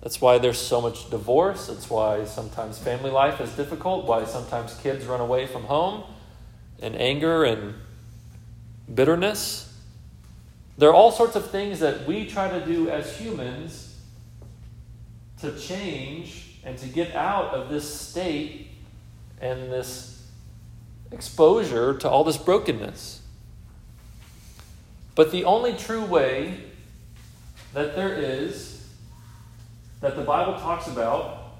that's 0.00 0.20
why 0.20 0.38
there's 0.38 0.58
so 0.58 0.80
much 0.80 1.10
divorce. 1.10 1.66
That's 1.66 1.90
why 1.90 2.24
sometimes 2.24 2.78
family 2.78 3.10
life 3.10 3.40
is 3.40 3.50
difficult, 3.52 4.06
why 4.06 4.24
sometimes 4.24 4.74
kids 4.76 5.04
run 5.06 5.20
away 5.20 5.46
from 5.46 5.64
home 5.64 6.04
in 6.78 6.94
anger 6.94 7.44
and 7.44 7.74
bitterness. 8.92 9.64
There 10.76 10.88
are 10.88 10.94
all 10.94 11.10
sorts 11.10 11.34
of 11.34 11.50
things 11.50 11.80
that 11.80 12.06
we 12.06 12.26
try 12.26 12.48
to 12.48 12.64
do 12.64 12.88
as 12.88 13.16
humans 13.16 13.96
to 15.40 15.58
change 15.58 16.47
and 16.68 16.76
to 16.76 16.86
get 16.86 17.14
out 17.14 17.54
of 17.54 17.70
this 17.70 17.98
state 17.98 18.68
and 19.40 19.72
this 19.72 20.22
exposure 21.10 21.96
to 21.96 22.06
all 22.06 22.24
this 22.24 22.36
brokenness. 22.36 23.22
But 25.14 25.32
the 25.32 25.44
only 25.44 25.72
true 25.72 26.04
way 26.04 26.60
that 27.72 27.96
there 27.96 28.14
is 28.14 28.86
that 30.02 30.14
the 30.14 30.22
Bible 30.22 30.60
talks 30.60 30.86
about 30.88 31.54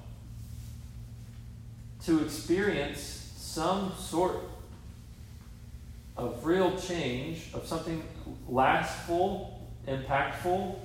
to 2.05 2.23
experience 2.23 3.33
some 3.35 3.91
sort 3.97 4.35
of 6.17 6.45
real 6.45 6.77
change, 6.77 7.49
of 7.55 7.65
something 7.65 8.03
lastful, 8.47 9.59
impactful, 9.87 10.77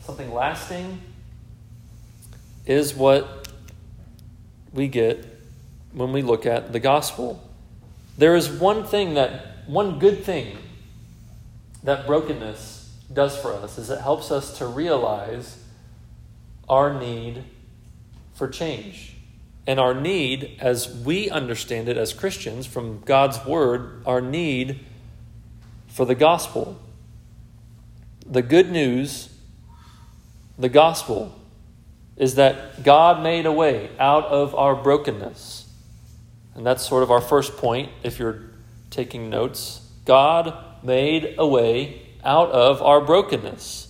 something 0.00 0.34
lasting, 0.34 1.00
is 2.66 2.92
what 2.92 3.41
we 4.72 4.88
get 4.88 5.24
when 5.92 6.12
we 6.12 6.22
look 6.22 6.46
at 6.46 6.72
the 6.72 6.80
gospel. 6.80 7.42
There 8.16 8.34
is 8.34 8.48
one 8.48 8.84
thing 8.84 9.14
that, 9.14 9.66
one 9.66 9.98
good 9.98 10.24
thing 10.24 10.58
that 11.82 12.06
brokenness 12.06 12.94
does 13.12 13.36
for 13.36 13.52
us, 13.52 13.78
is 13.78 13.90
it 13.90 14.00
helps 14.00 14.30
us 14.30 14.58
to 14.58 14.66
realize 14.66 15.58
our 16.68 16.98
need 16.98 17.44
for 18.34 18.48
change. 18.48 19.16
And 19.66 19.78
our 19.78 19.94
need, 19.94 20.56
as 20.60 20.88
we 20.88 21.30
understand 21.30 21.88
it 21.88 21.96
as 21.96 22.12
Christians 22.12 22.66
from 22.66 23.00
God's 23.02 23.44
Word, 23.44 24.02
our 24.06 24.20
need 24.20 24.80
for 25.86 26.04
the 26.04 26.14
gospel. 26.14 26.80
The 28.26 28.42
good 28.42 28.70
news, 28.70 29.28
the 30.58 30.68
gospel, 30.68 31.38
is 32.16 32.34
that 32.36 32.82
God 32.82 33.22
made 33.22 33.46
a 33.46 33.52
way 33.52 33.90
out 33.98 34.24
of 34.24 34.54
our 34.54 34.74
brokenness. 34.74 35.68
And 36.54 36.66
that's 36.66 36.86
sort 36.86 37.02
of 37.02 37.10
our 37.10 37.20
first 37.20 37.56
point 37.56 37.90
if 38.02 38.18
you're 38.18 38.42
taking 38.90 39.30
notes. 39.30 39.88
God 40.04 40.54
made 40.82 41.34
a 41.38 41.46
way 41.46 42.02
out 42.24 42.50
of 42.50 42.82
our 42.82 43.00
brokenness. 43.00 43.88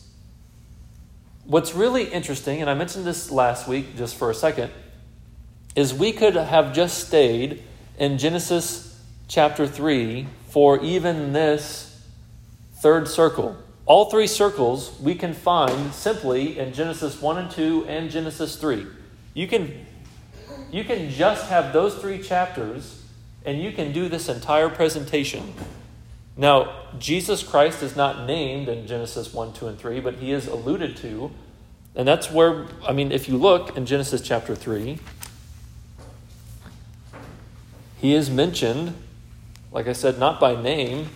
What's 1.45 1.75
really 1.75 2.05
interesting, 2.05 2.61
and 2.61 2.71
I 2.71 2.75
mentioned 2.75 3.05
this 3.05 3.31
last 3.31 3.67
week 3.67 3.97
just 3.97 4.17
for 4.17 4.31
a 4.31 4.35
second, 4.35 4.71
is 5.75 5.93
we 5.93 6.13
could 6.13 6.37
have 6.37 6.73
just 6.73 7.07
stayed 7.07 7.63
in 7.99 8.19
Genesis 8.19 9.01
chapter 9.27 9.67
3 9.67 10.29
for 10.51 10.81
even 10.81 11.33
this 11.33 12.01
third 12.77 13.09
circle. 13.09 13.57
All 13.85 14.11
three 14.11 14.27
circles 14.27 14.99
we 15.01 15.15
can 15.15 15.35
find 15.35 15.93
simply 15.93 16.59
in 16.59 16.73
Genesis 16.73 17.21
1 17.21 17.39
and 17.39 17.51
2 17.51 17.87
and 17.89 18.11
Genesis 18.11 18.57
3. 18.57 18.87
You 19.35 19.49
can, 19.49 19.87
you 20.71 20.85
can 20.85 21.11
just 21.11 21.49
have 21.49 21.73
those 21.73 21.97
three 21.97 22.23
chapters 22.23 23.03
and 23.45 23.61
you 23.61 23.73
can 23.73 23.93
do 23.93 24.09
this 24.09 24.29
entire 24.29 24.69
presentation. 24.69 25.53
Now, 26.37 26.87
Jesus 26.99 27.43
Christ 27.43 27.83
is 27.83 27.97
not 27.97 28.27
named 28.27 28.69
in 28.69 28.87
Genesis 28.87 29.35
1, 29.35 29.53
2, 29.53 29.67
and 29.67 29.79
3, 29.79 30.01
but 30.01 30.15
he 30.15 30.33
is 30.33 30.47
alluded 30.47 30.97
to. 30.99 31.31
And 31.95 32.09
that's 32.09 32.31
where, 32.31 32.67
I 32.87 32.93
mean, 32.93 33.13
if 33.13 33.29
you 33.29 33.37
look 33.37 33.77
in 33.77 33.85
Genesis 33.85 34.23
chapter 34.23 34.55
3, 34.55 34.99
he 37.99 38.15
is 38.15 38.31
mentioned, 38.31 38.95
like 39.73 39.87
I 39.87 39.93
said, 39.93 40.19
not 40.19 40.41
by 40.41 40.61
name, 40.61 41.11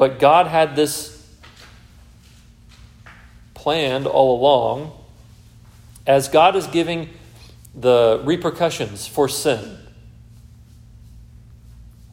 but 0.00 0.18
God 0.18 0.46
had 0.46 0.76
this 0.76 1.28
planned 3.52 4.06
all 4.06 4.40
along 4.40 4.92
as 6.06 6.26
God 6.26 6.56
is 6.56 6.66
giving 6.66 7.10
the 7.74 8.18
repercussions 8.24 9.06
for 9.06 9.28
sin. 9.28 9.76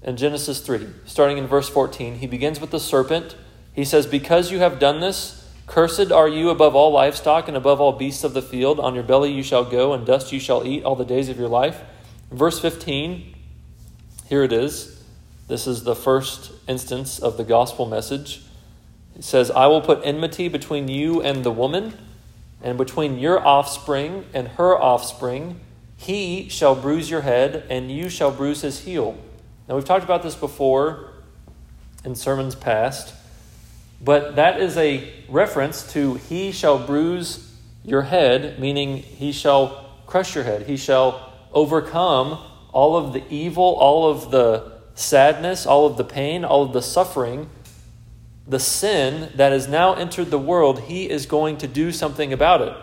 In 0.04 0.18
Genesis 0.18 0.60
3, 0.60 0.86
starting 1.06 1.38
in 1.38 1.48
verse 1.48 1.70
14, 1.70 2.16
he 2.16 2.28
begins 2.28 2.60
with 2.60 2.72
the 2.72 2.80
serpent. 2.82 3.38
He 3.72 3.86
says, 3.86 4.06
Because 4.06 4.52
you 4.52 4.60
have 4.60 4.80
done 4.80 5.00
this, 5.00 5.50
cursed 5.66 6.12
are 6.12 6.28
you 6.28 6.50
above 6.50 6.76
all 6.76 6.92
livestock 6.92 7.48
and 7.48 7.56
above 7.56 7.80
all 7.80 7.94
beasts 7.94 8.26
of 8.26 8.34
the 8.34 8.42
field. 8.42 8.82
On 8.82 8.96
your 8.96 9.04
belly 9.06 9.32
you 9.32 9.44
shall 9.44 9.64
go, 9.64 9.94
and 9.94 10.06
dust 10.06 10.34
you 10.34 10.42
shall 10.42 10.68
eat 10.68 10.84
all 10.84 10.98
the 10.98 11.06
days 11.06 11.30
of 11.30 11.40
your 11.40 11.48
life. 11.48 11.84
Verse 12.32 12.60
15, 12.60 13.34
here 14.28 14.44
it 14.44 14.52
is. 14.52 14.97
This 15.48 15.66
is 15.66 15.84
the 15.84 15.96
first 15.96 16.52
instance 16.68 17.20
of 17.20 17.38
the 17.38 17.46
gospel 17.46 17.86
message. 17.86 18.42
It 19.16 19.24
says, 19.24 19.50
I 19.50 19.68
will 19.68 19.82
put 19.82 20.02
enmity 20.04 20.50
between 20.50 20.90
you 20.90 21.22
and 21.22 21.44
the 21.44 21.52
woman, 21.52 21.98
and 22.62 22.78
between 22.78 23.18
your 23.18 23.46
offspring 23.46 24.26
and 24.34 24.50
her 24.50 24.78
offspring. 24.78 25.62
He 25.96 26.50
shall 26.50 26.76
bruise 26.76 27.10
your 27.10 27.22
head, 27.22 27.66
and 27.70 27.90
you 27.90 28.10
shall 28.10 28.32
bruise 28.32 28.62
his 28.62 28.82
heel. 28.82 29.18
Now, 29.70 29.76
we've 29.76 29.86
talked 29.86 30.04
about 30.04 30.22
this 30.22 30.36
before 30.36 31.14
in 32.04 32.16
sermons 32.16 32.56
past, 32.56 33.14
but 34.02 34.36
that 34.36 34.60
is 34.60 34.76
a 34.76 35.12
reference 35.30 35.92
to 35.94 36.16
he 36.16 36.52
shall 36.52 36.78
bruise 36.78 37.56
your 37.84 38.04
head, 38.04 38.60
meaning 38.60 38.98
he 38.98 39.32
shall 39.32 39.90
crush 40.06 40.36
your 40.36 40.44
head. 40.44 40.64
He 40.64 40.78
shall 40.78 41.34
overcome 41.54 42.38
all 42.74 42.98
of 42.98 43.14
the 43.14 43.24
evil, 43.30 43.64
all 43.64 44.10
of 44.12 44.30
the 44.30 44.77
sadness, 44.98 45.66
all 45.66 45.86
of 45.86 45.98
the 45.98 46.04
pain, 46.04 46.44
all 46.44 46.64
of 46.64 46.74
the 46.74 46.82
suffering, 46.82 47.50
the 48.48 48.60
sin 48.60 49.32
that 49.36 49.52
has 49.52 49.68
now 49.68 49.94
entered 49.94 50.32
the 50.32 50.40
world, 50.40 50.82
he 50.82 51.10
is 51.10 51.26
going 51.26 51.58
to 51.58 51.68
do 51.68 51.92
something 51.92 52.32
about 52.32 52.62
it. 52.62 52.76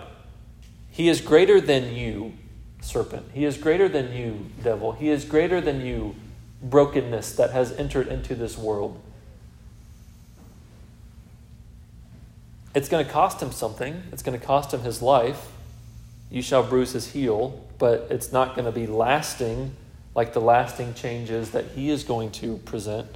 He 0.90 1.09
is 1.09 1.21
greater 1.21 1.61
than 1.61 1.94
you, 1.94 2.35
serpent. 2.80 3.26
He 3.33 3.44
is 3.44 3.56
greater 3.56 3.88
than 3.88 4.12
you, 4.12 4.47
devil. 4.62 4.92
He 4.92 5.09
is 5.09 5.25
greater 5.25 5.61
than 5.61 5.80
you, 5.80 6.14
brokenness 6.62 7.35
that 7.37 7.50
has 7.50 7.73
entered 7.73 8.09
into 8.09 8.35
this 8.35 8.56
world. 8.56 9.00
It's 12.75 12.88
going 12.88 13.04
to 13.04 13.11
cost 13.11 13.40
him 13.40 13.52
something. 13.52 14.02
It's 14.12 14.23
going 14.23 14.38
to 14.38 14.44
cost 14.44 14.75
him 14.75 14.80
his 14.80 15.00
life. 15.00 15.50
You 16.30 16.42
shall 16.42 16.62
bruise 16.62 16.92
his 16.92 17.12
heel 17.12 17.64
but 17.78 18.06
it's 18.11 18.33
not 18.33 18.54
going 18.54 18.64
to 18.64 18.73
be 18.73 18.87
lasting 18.87 19.75
like 20.14 20.33
the 20.33 20.40
lasting 20.40 20.94
changes 20.94 21.50
that 21.50 21.66
he 21.75 21.90
is 21.90 22.04
going 22.04 22.30
to 22.30 22.59
present. 22.59 23.09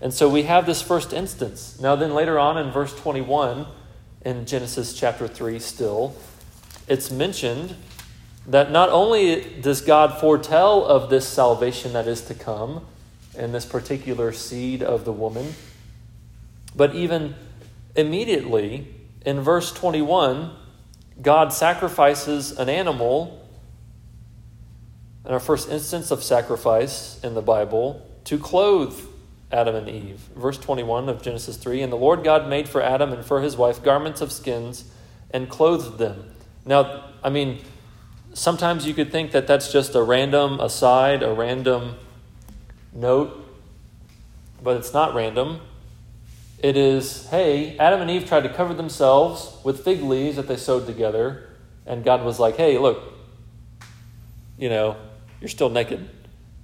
And 0.00 0.12
so 0.12 0.28
we 0.28 0.42
have 0.42 0.66
this 0.66 0.82
first 0.82 1.12
instance. 1.12 1.78
Now, 1.80 1.96
then 1.96 2.14
later 2.14 2.38
on 2.38 2.58
in 2.58 2.70
verse 2.72 2.94
21 2.94 3.66
in 4.24 4.44
Genesis 4.44 4.94
chapter 4.94 5.28
3, 5.28 5.58
still, 5.58 6.16
it's 6.88 7.10
mentioned 7.10 7.76
that 8.46 8.70
not 8.70 8.90
only 8.90 9.60
does 9.60 9.80
God 9.80 10.20
foretell 10.20 10.84
of 10.84 11.08
this 11.08 11.26
salvation 11.26 11.92
that 11.94 12.06
is 12.06 12.20
to 12.22 12.34
come 12.34 12.84
in 13.36 13.52
this 13.52 13.64
particular 13.64 14.32
seed 14.32 14.82
of 14.82 15.04
the 15.04 15.12
woman, 15.12 15.54
but 16.76 16.94
even 16.94 17.34
immediately 17.96 18.88
in 19.24 19.40
verse 19.40 19.72
21, 19.72 20.50
God 21.22 21.52
sacrifices 21.52 22.52
an 22.58 22.68
animal 22.68 23.43
in 25.24 25.32
our 25.32 25.40
first 25.40 25.70
instance 25.70 26.10
of 26.10 26.22
sacrifice 26.22 27.18
in 27.22 27.34
the 27.34 27.42
Bible 27.42 28.06
to 28.24 28.38
clothe 28.38 28.98
Adam 29.50 29.74
and 29.74 29.88
Eve. 29.88 30.20
Verse 30.36 30.58
21 30.58 31.08
of 31.08 31.22
Genesis 31.22 31.56
3 31.56 31.82
And 31.82 31.92
the 31.92 31.96
Lord 31.96 32.24
God 32.24 32.48
made 32.48 32.68
for 32.68 32.82
Adam 32.82 33.12
and 33.12 33.24
for 33.24 33.40
his 33.40 33.56
wife 33.56 33.82
garments 33.82 34.20
of 34.20 34.32
skins 34.32 34.84
and 35.30 35.48
clothed 35.48 35.98
them. 35.98 36.34
Now, 36.66 37.10
I 37.22 37.30
mean, 37.30 37.60
sometimes 38.34 38.86
you 38.86 38.94
could 38.94 39.10
think 39.10 39.32
that 39.32 39.46
that's 39.46 39.72
just 39.72 39.94
a 39.94 40.02
random 40.02 40.60
aside, 40.60 41.22
a 41.22 41.32
random 41.32 41.96
note, 42.92 43.40
but 44.62 44.76
it's 44.76 44.92
not 44.92 45.14
random. 45.14 45.60
It 46.58 46.76
is, 46.76 47.26
hey, 47.28 47.76
Adam 47.78 48.00
and 48.00 48.10
Eve 48.10 48.26
tried 48.26 48.42
to 48.44 48.48
cover 48.48 48.74
themselves 48.74 49.56
with 49.64 49.84
fig 49.84 50.02
leaves 50.02 50.36
that 50.36 50.48
they 50.48 50.56
sewed 50.56 50.86
together, 50.86 51.50
and 51.84 52.02
God 52.04 52.24
was 52.24 52.38
like, 52.38 52.56
hey, 52.56 52.78
look, 52.78 53.12
you 54.56 54.70
know, 54.70 54.96
you're 55.40 55.48
still 55.48 55.70
naked. 55.70 56.08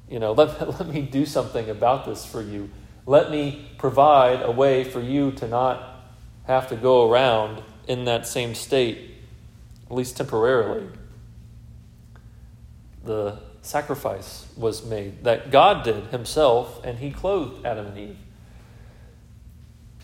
You 0.08 0.18
know, 0.18 0.32
let, 0.36 0.68
let 0.68 0.88
me 0.88 1.02
do 1.02 1.24
something 1.24 1.70
about 1.70 2.04
this 2.04 2.24
for 2.24 2.42
you. 2.42 2.70
Let 3.06 3.30
me 3.30 3.70
provide 3.78 4.42
a 4.42 4.50
way 4.50 4.84
for 4.84 5.00
you 5.00 5.32
to 5.32 5.48
not 5.48 6.04
have 6.44 6.68
to 6.68 6.76
go 6.76 7.10
around 7.10 7.62
in 7.86 8.04
that 8.04 8.26
same 8.26 8.54
state, 8.54 9.14
at 9.86 9.94
least 9.94 10.16
temporarily. 10.16 10.88
The 13.04 13.38
sacrifice 13.62 14.46
was 14.56 14.84
made 14.84 15.24
that 15.24 15.50
God 15.50 15.84
did 15.84 16.06
Himself, 16.06 16.84
and 16.84 16.98
He 16.98 17.10
clothed 17.10 17.64
Adam 17.64 17.86
and 17.86 17.98
Eve. 17.98 18.18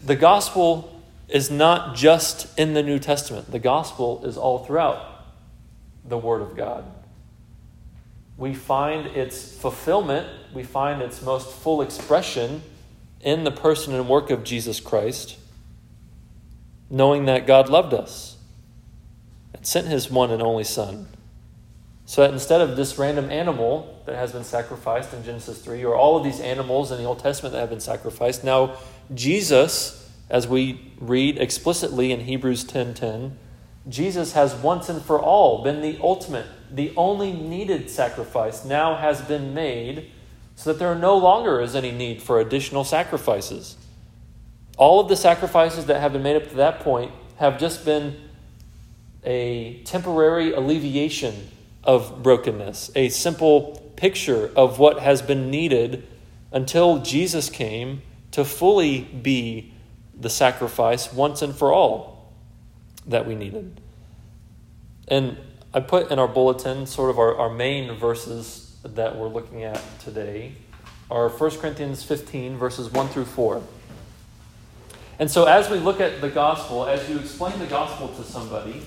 The 0.04 0.16
gospel 0.16 1.02
is 1.28 1.50
not 1.50 1.96
just 1.96 2.58
in 2.58 2.74
the 2.74 2.82
New 2.82 2.98
Testament, 2.98 3.50
the 3.50 3.58
gospel 3.58 4.24
is 4.24 4.36
all 4.36 4.64
throughout 4.64 5.26
the 6.04 6.16
Word 6.16 6.42
of 6.42 6.56
God 6.56 6.84
we 8.36 8.54
find 8.54 9.06
its 9.06 9.56
fulfillment, 9.56 10.28
we 10.52 10.62
find 10.62 11.00
its 11.00 11.22
most 11.22 11.48
full 11.50 11.80
expression 11.80 12.62
in 13.20 13.44
the 13.44 13.50
person 13.50 13.94
and 13.94 14.08
work 14.08 14.30
of 14.30 14.44
Jesus 14.44 14.78
Christ, 14.78 15.38
knowing 16.90 17.24
that 17.24 17.46
God 17.46 17.68
loved 17.68 17.94
us 17.94 18.36
and 19.54 19.66
sent 19.66 19.86
his 19.86 20.10
one 20.10 20.30
and 20.30 20.42
only 20.42 20.64
Son. 20.64 21.08
So 22.04 22.22
that 22.22 22.32
instead 22.32 22.60
of 22.60 22.76
this 22.76 22.98
random 22.98 23.30
animal 23.30 24.00
that 24.06 24.14
has 24.14 24.30
been 24.30 24.44
sacrificed 24.44 25.12
in 25.12 25.24
Genesis 25.24 25.60
3, 25.62 25.84
or 25.84 25.96
all 25.96 26.16
of 26.16 26.22
these 26.22 26.38
animals 26.38 26.92
in 26.92 26.98
the 26.98 27.04
Old 27.04 27.18
Testament 27.18 27.52
that 27.52 27.60
have 27.60 27.70
been 27.70 27.80
sacrificed, 27.80 28.44
now 28.44 28.76
Jesus, 29.12 30.08
as 30.30 30.46
we 30.46 30.92
read 31.00 31.38
explicitly 31.38 32.12
in 32.12 32.20
Hebrews 32.20 32.64
10:10, 32.64 32.94
10, 32.94 32.94
10, 32.94 33.38
Jesus 33.88 34.32
has 34.32 34.54
once 34.54 34.88
and 34.88 35.00
for 35.00 35.20
all 35.20 35.62
been 35.62 35.80
the 35.80 35.98
ultimate, 36.02 36.46
the 36.72 36.92
only 36.96 37.32
needed 37.32 37.88
sacrifice 37.88 38.64
now 38.64 38.96
has 38.96 39.20
been 39.22 39.54
made 39.54 40.10
so 40.56 40.72
that 40.72 40.78
there 40.78 40.94
no 40.94 41.16
longer 41.16 41.60
is 41.60 41.76
any 41.76 41.92
need 41.92 42.20
for 42.20 42.40
additional 42.40 42.82
sacrifices. 42.82 43.76
All 44.76 44.98
of 45.00 45.08
the 45.08 45.16
sacrifices 45.16 45.86
that 45.86 46.00
have 46.00 46.12
been 46.12 46.22
made 46.22 46.36
up 46.36 46.48
to 46.48 46.56
that 46.56 46.80
point 46.80 47.12
have 47.36 47.58
just 47.58 47.84
been 47.84 48.16
a 49.22 49.80
temporary 49.84 50.52
alleviation 50.52 51.48
of 51.84 52.22
brokenness, 52.22 52.90
a 52.96 53.08
simple 53.08 53.92
picture 53.96 54.50
of 54.56 54.78
what 54.78 54.98
has 54.98 55.22
been 55.22 55.50
needed 55.50 56.06
until 56.52 56.98
Jesus 56.98 57.48
came 57.48 58.02
to 58.32 58.44
fully 58.44 59.00
be 59.00 59.72
the 60.18 60.30
sacrifice 60.30 61.12
once 61.12 61.42
and 61.42 61.54
for 61.54 61.72
all 61.72 62.15
that 63.06 63.26
we 63.26 63.34
needed. 63.34 63.80
And 65.08 65.36
I 65.72 65.80
put 65.80 66.10
in 66.10 66.18
our 66.18 66.28
bulletin 66.28 66.86
sort 66.86 67.10
of 67.10 67.18
our, 67.18 67.36
our 67.36 67.50
main 67.50 67.92
verses 67.96 68.76
that 68.82 69.16
we're 69.16 69.28
looking 69.28 69.64
at 69.64 69.80
today 70.00 70.52
are 71.10 71.28
1 71.28 71.50
Corinthians 71.58 72.02
15, 72.02 72.56
verses 72.56 72.90
1 72.90 73.08
through 73.08 73.26
4. 73.26 73.62
And 75.18 75.30
so, 75.30 75.44
as 75.44 75.70
we 75.70 75.78
look 75.78 76.00
at 76.00 76.20
the 76.20 76.28
gospel, 76.28 76.84
as 76.84 77.08
you 77.08 77.18
explain 77.18 77.58
the 77.58 77.66
gospel 77.66 78.08
to 78.08 78.22
somebody 78.22 78.82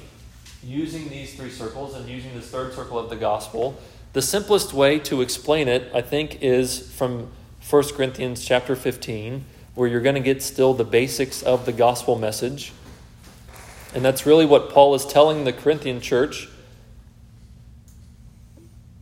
using 0.64 1.10
these 1.10 1.36
three 1.36 1.50
circles 1.50 1.96
and 1.96 2.08
using 2.08 2.36
this 2.36 2.50
third 2.50 2.74
circle 2.74 3.00
of 3.00 3.10
the 3.10 3.16
gospel, 3.16 3.80
the 4.14 4.22
simplest 4.22 4.74
way 4.74 5.00
to 5.00 5.22
explain 5.22 5.68
it, 5.68 5.90
I 5.94 6.02
think, 6.02 6.42
is 6.42 6.92
from 6.94 7.32
1 7.68 7.84
Corinthians 7.96 8.44
chapter 8.44 8.76
15, 8.76 9.46
where 9.76 9.88
you're 9.88 10.02
going 10.02 10.16
to 10.16 10.22
get 10.22 10.44
still 10.44 10.74
the 10.74 10.84
basics 10.84 11.42
of 11.42 11.66
the 11.66 11.72
gospel 11.72 12.18
message. 12.18 12.74
And 13.94 14.06
that's 14.06 14.26
really 14.26 14.46
what 14.46 14.70
Paul 14.70 14.94
is 14.96 15.06
telling 15.06 15.44
the 15.44 15.54
Corinthian 15.54 16.00
church. 16.02 16.48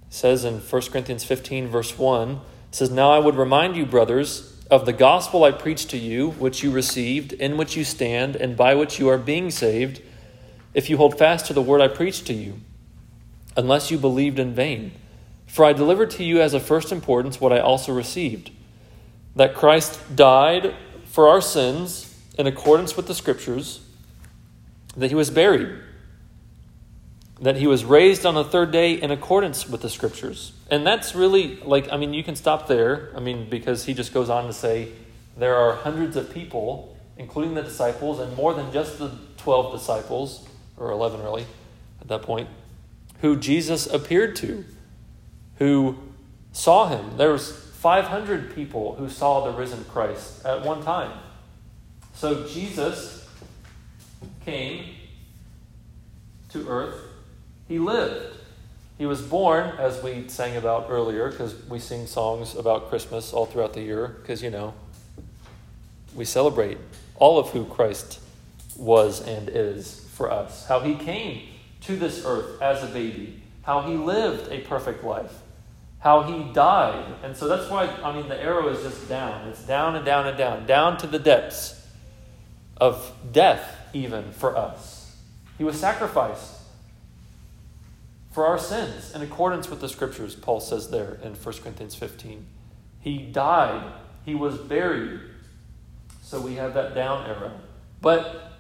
He 0.08 0.14
says 0.14 0.46
in 0.46 0.60
1 0.60 0.82
Corinthians 0.84 1.24
15, 1.24 1.68
verse 1.68 1.98
1, 1.98 2.40
says, 2.72 2.90
Now 2.90 3.12
I 3.12 3.20
would 3.20 3.36
remind 3.36 3.76
you, 3.76 3.86
brothers, 3.86 4.62
of 4.70 4.86
the 4.86 4.94
gospel 4.94 5.44
I 5.44 5.52
preached 5.52 5.90
to 5.92 5.98
you, 5.98 6.32
which 6.32 6.64
you 6.64 6.72
received, 6.72 7.34
in 7.34 7.58
which 7.58 7.76
you 7.76 7.84
stand, 7.84 8.36
and 8.36 8.56
by 8.56 8.76
which 8.76 9.00
you 9.00 9.10
are 9.10 9.18
being 9.18 9.52
saved, 9.52 10.02
if 10.74 10.90
you 10.90 10.98
hold 10.98 11.18
fast 11.18 11.46
to 11.48 11.54
the 11.54 11.62
word 11.62 11.82
I 11.82 11.88
preached 11.88 12.28
to 12.28 12.34
you, 12.34 12.60
unless 13.56 13.92
you 13.92 13.98
believed 13.98 14.40
in 14.40 14.54
vain. 14.54 14.92
For 15.48 15.66
I 15.66 15.74
delivered 15.74 16.12
to 16.12 16.24
you 16.24 16.42
as 16.42 16.54
of 16.54 16.64
first 16.64 16.92
importance 16.92 17.42
what 17.42 17.54
I 17.54 17.60
also 17.60 17.94
received 17.94 18.52
that 19.38 19.54
Christ 19.54 20.00
died 20.16 20.74
for 21.06 21.28
our 21.28 21.42
sins 21.42 22.20
in 22.38 22.48
accordance 22.48 22.98
with 22.98 23.06
the 23.06 23.14
Scriptures, 23.14 23.87
that 24.98 25.10
he 25.10 25.16
was 25.16 25.30
buried, 25.30 25.70
that 27.40 27.56
he 27.56 27.68
was 27.68 27.86
raised 27.86 28.26
on 28.26 28.34
the 28.34 28.44
third 28.44 28.72
day 28.72 28.94
in 28.94 29.12
accordance 29.12 29.70
with 29.70 29.82
the 29.82 29.90
Scriptures. 29.90 30.54
And 30.72 30.86
that's 30.86 31.14
really 31.16 31.58
like, 31.58 31.92
I 31.92 31.98
mean, 31.98 32.14
you 32.14 32.24
can 32.24 32.36
stop 32.36 32.68
there, 32.68 33.12
I 33.16 33.20
mean, 33.20 33.48
because 33.50 33.86
he 33.86 33.94
just 33.94 34.12
goes 34.14 34.30
on 34.30 34.48
to 34.48 34.54
say 34.54 34.90
there 35.38 35.56
are 35.56 35.76
hundreds 35.76 36.16
of 36.16 36.34
people, 36.34 36.98
including 37.16 37.54
the 37.54 37.62
disciples, 37.62 38.20
and 38.20 38.36
more 38.36 38.56
than 38.56 38.74
just 38.74 38.98
the 38.98 39.12
12 39.38 39.72
disciples, 39.72 40.48
or 40.78 40.92
11 40.92 41.22
really, 41.22 41.46
at 42.02 42.08
that 42.08 42.24
point, 42.24 42.50
who 43.22 43.38
Jesus 43.38 43.86
appeared 43.86 44.36
to, 44.38 44.66
who 45.60 45.98
saw 46.52 46.88
him. 46.88 47.18
There 47.18 47.32
was 47.32 47.52
500 47.52 48.56
people 48.56 48.96
who 48.96 49.10
saw 49.10 49.46
the 49.46 49.56
risen 49.56 49.86
Christ 49.86 50.44
at 50.44 50.64
one 50.64 50.84
time. 50.84 51.12
So 52.16 52.48
Jesus 52.48 53.17
came 54.48 54.86
to 56.48 56.70
earth. 56.70 57.02
He 57.68 57.80
lived. 57.80 58.38
He 58.98 59.06
was 59.06 59.22
born, 59.22 59.78
as 59.78 60.02
we 60.02 60.30
sang 60.30 60.56
about 60.56 60.88
earlier, 60.90 61.30
because 61.30 61.54
we 61.66 61.80
sing 61.80 62.08
songs 62.08 62.56
about 62.56 62.88
Christmas 62.88 63.34
all 63.34 63.46
throughout 63.46 63.74
the 63.74 63.82
year, 63.82 64.16
because, 64.22 64.42
you 64.42 64.50
know, 64.50 64.74
we 66.16 66.24
celebrate 66.24 66.78
all 67.18 67.38
of 67.38 67.50
who 67.50 67.66
Christ 67.66 68.22
was 68.78 69.20
and 69.20 69.50
is 69.50 70.08
for 70.14 70.32
us. 70.32 70.66
How 70.66 70.80
he 70.80 70.96
came 70.96 71.50
to 71.82 71.98
this 71.98 72.24
earth 72.26 72.62
as 72.62 72.82
a 72.82 72.88
baby, 72.88 73.42
how 73.64 73.82
he 73.82 73.96
lived 73.96 74.50
a 74.50 74.62
perfect 74.62 75.04
life, 75.04 75.34
how 76.00 76.24
he 76.24 76.54
died. 76.54 77.16
And 77.22 77.36
so 77.36 77.50
that's 77.50 77.70
why, 77.70 77.88
I 78.02 78.16
mean, 78.16 78.30
the 78.30 78.42
arrow 78.42 78.70
is 78.70 78.82
just 78.82 79.10
down. 79.10 79.50
It's 79.50 79.64
down 79.64 79.98
and 79.98 80.06
down 80.06 80.26
and 80.26 80.38
down, 80.38 80.66
down 80.66 80.98
to 81.00 81.08
the 81.08 81.20
depths 81.20 81.86
of 82.78 83.12
death, 83.32 83.77
even 84.04 84.32
for 84.32 84.56
us. 84.56 85.16
He 85.58 85.64
was 85.64 85.80
sacrificed 85.80 86.54
for 88.32 88.46
our 88.46 88.60
sins 88.60 89.16
in 89.16 89.22
accordance 89.22 89.70
with 89.70 89.82
the 89.82 89.90
scriptures, 89.90 90.36
Paul 90.36 90.60
says 90.60 90.90
there 90.90 91.18
in 91.24 91.34
1 91.34 91.56
Corinthians 91.56 91.96
15. 91.96 92.46
He 93.00 93.18
died, 93.18 93.92
he 94.26 94.36
was 94.36 94.58
buried. 94.58 95.20
So 96.22 96.40
we 96.42 96.56
have 96.56 96.74
that 96.76 96.94
down 96.94 97.28
arrow. 97.28 97.60
But 98.02 98.54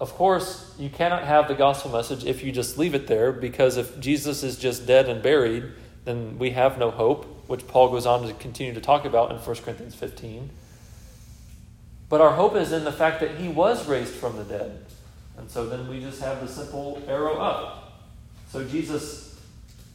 of 0.00 0.14
course, 0.14 0.74
you 0.76 0.88
cannot 0.88 1.22
have 1.22 1.46
the 1.46 1.54
gospel 1.54 1.92
message 1.92 2.24
if 2.24 2.42
you 2.42 2.50
just 2.50 2.78
leave 2.78 2.94
it 2.94 3.06
there, 3.06 3.30
because 3.30 3.76
if 3.76 4.00
Jesus 4.00 4.42
is 4.42 4.58
just 4.58 4.86
dead 4.86 5.08
and 5.08 5.22
buried, 5.22 5.70
then 6.04 6.38
we 6.38 6.50
have 6.50 6.76
no 6.76 6.90
hope, 6.90 7.48
which 7.48 7.68
Paul 7.68 7.90
goes 7.90 8.06
on 8.06 8.26
to 8.26 8.32
continue 8.34 8.74
to 8.74 8.80
talk 8.80 9.04
about 9.04 9.30
in 9.30 9.36
1 9.36 9.56
Corinthians 9.58 9.94
15. 9.94 10.50
But 12.12 12.20
our 12.20 12.32
hope 12.32 12.56
is 12.56 12.72
in 12.72 12.84
the 12.84 12.92
fact 12.92 13.20
that 13.20 13.36
he 13.36 13.48
was 13.48 13.88
raised 13.88 14.12
from 14.12 14.36
the 14.36 14.44
dead. 14.44 14.84
And 15.38 15.50
so 15.50 15.64
then 15.64 15.88
we 15.88 15.98
just 15.98 16.20
have 16.20 16.42
the 16.42 16.46
simple 16.46 17.02
arrow 17.08 17.38
up. 17.38 18.02
So 18.50 18.68
Jesus 18.68 19.40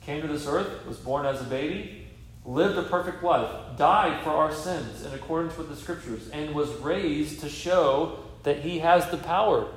came 0.02 0.24
to 0.24 0.28
this 0.28 0.48
earth, 0.48 0.84
was 0.88 0.98
born 0.98 1.28
as 1.28 1.42
a 1.42 1.44
baby, 1.44 2.08
lived 2.44 2.76
a 2.76 2.82
perfect 2.82 3.22
life, 3.22 3.52
died 3.78 4.24
for 4.24 4.32
our 4.32 4.52
sins 4.52 5.06
in 5.06 5.14
accordance 5.14 5.60
with 5.60 5.70
the 5.70 5.76
scriptures, 5.76 6.28
and 6.30 6.56
was 6.56 6.72
raised 6.78 7.42
to 7.42 7.50
show 7.50 8.18
that 8.42 8.62
he 8.62 8.80
has 8.80 9.08
the 9.12 9.18
power 9.18 9.68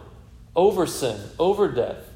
over 0.57 0.87
sin, 0.87 1.21
over 1.39 1.69
death. 1.69 2.09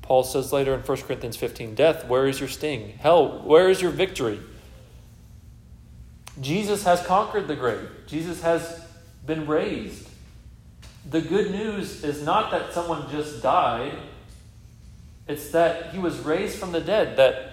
Paul 0.00 0.24
says 0.24 0.54
later 0.54 0.72
in 0.72 0.80
1 0.80 0.96
Corinthians 1.02 1.36
15 1.36 1.74
Death, 1.74 2.06
where 2.06 2.26
is 2.26 2.40
your 2.40 2.48
sting? 2.48 2.94
Hell, 2.98 3.42
where 3.42 3.68
is 3.68 3.82
your 3.82 3.90
victory? 3.90 4.40
Jesus 6.40 6.84
has 6.84 7.04
conquered 7.06 7.48
the 7.48 7.56
grave, 7.56 7.88
Jesus 8.06 8.42
has 8.42 8.84
been 9.24 9.46
raised. 9.46 10.08
The 11.08 11.20
good 11.20 11.50
news 11.50 12.02
is 12.02 12.22
not 12.22 12.50
that 12.50 12.72
someone 12.72 13.10
just 13.10 13.42
died, 13.42 13.96
it's 15.28 15.50
that 15.50 15.90
he 15.90 15.98
was 15.98 16.18
raised 16.20 16.58
from 16.58 16.72
the 16.72 16.80
dead, 16.80 17.16
that 17.16 17.52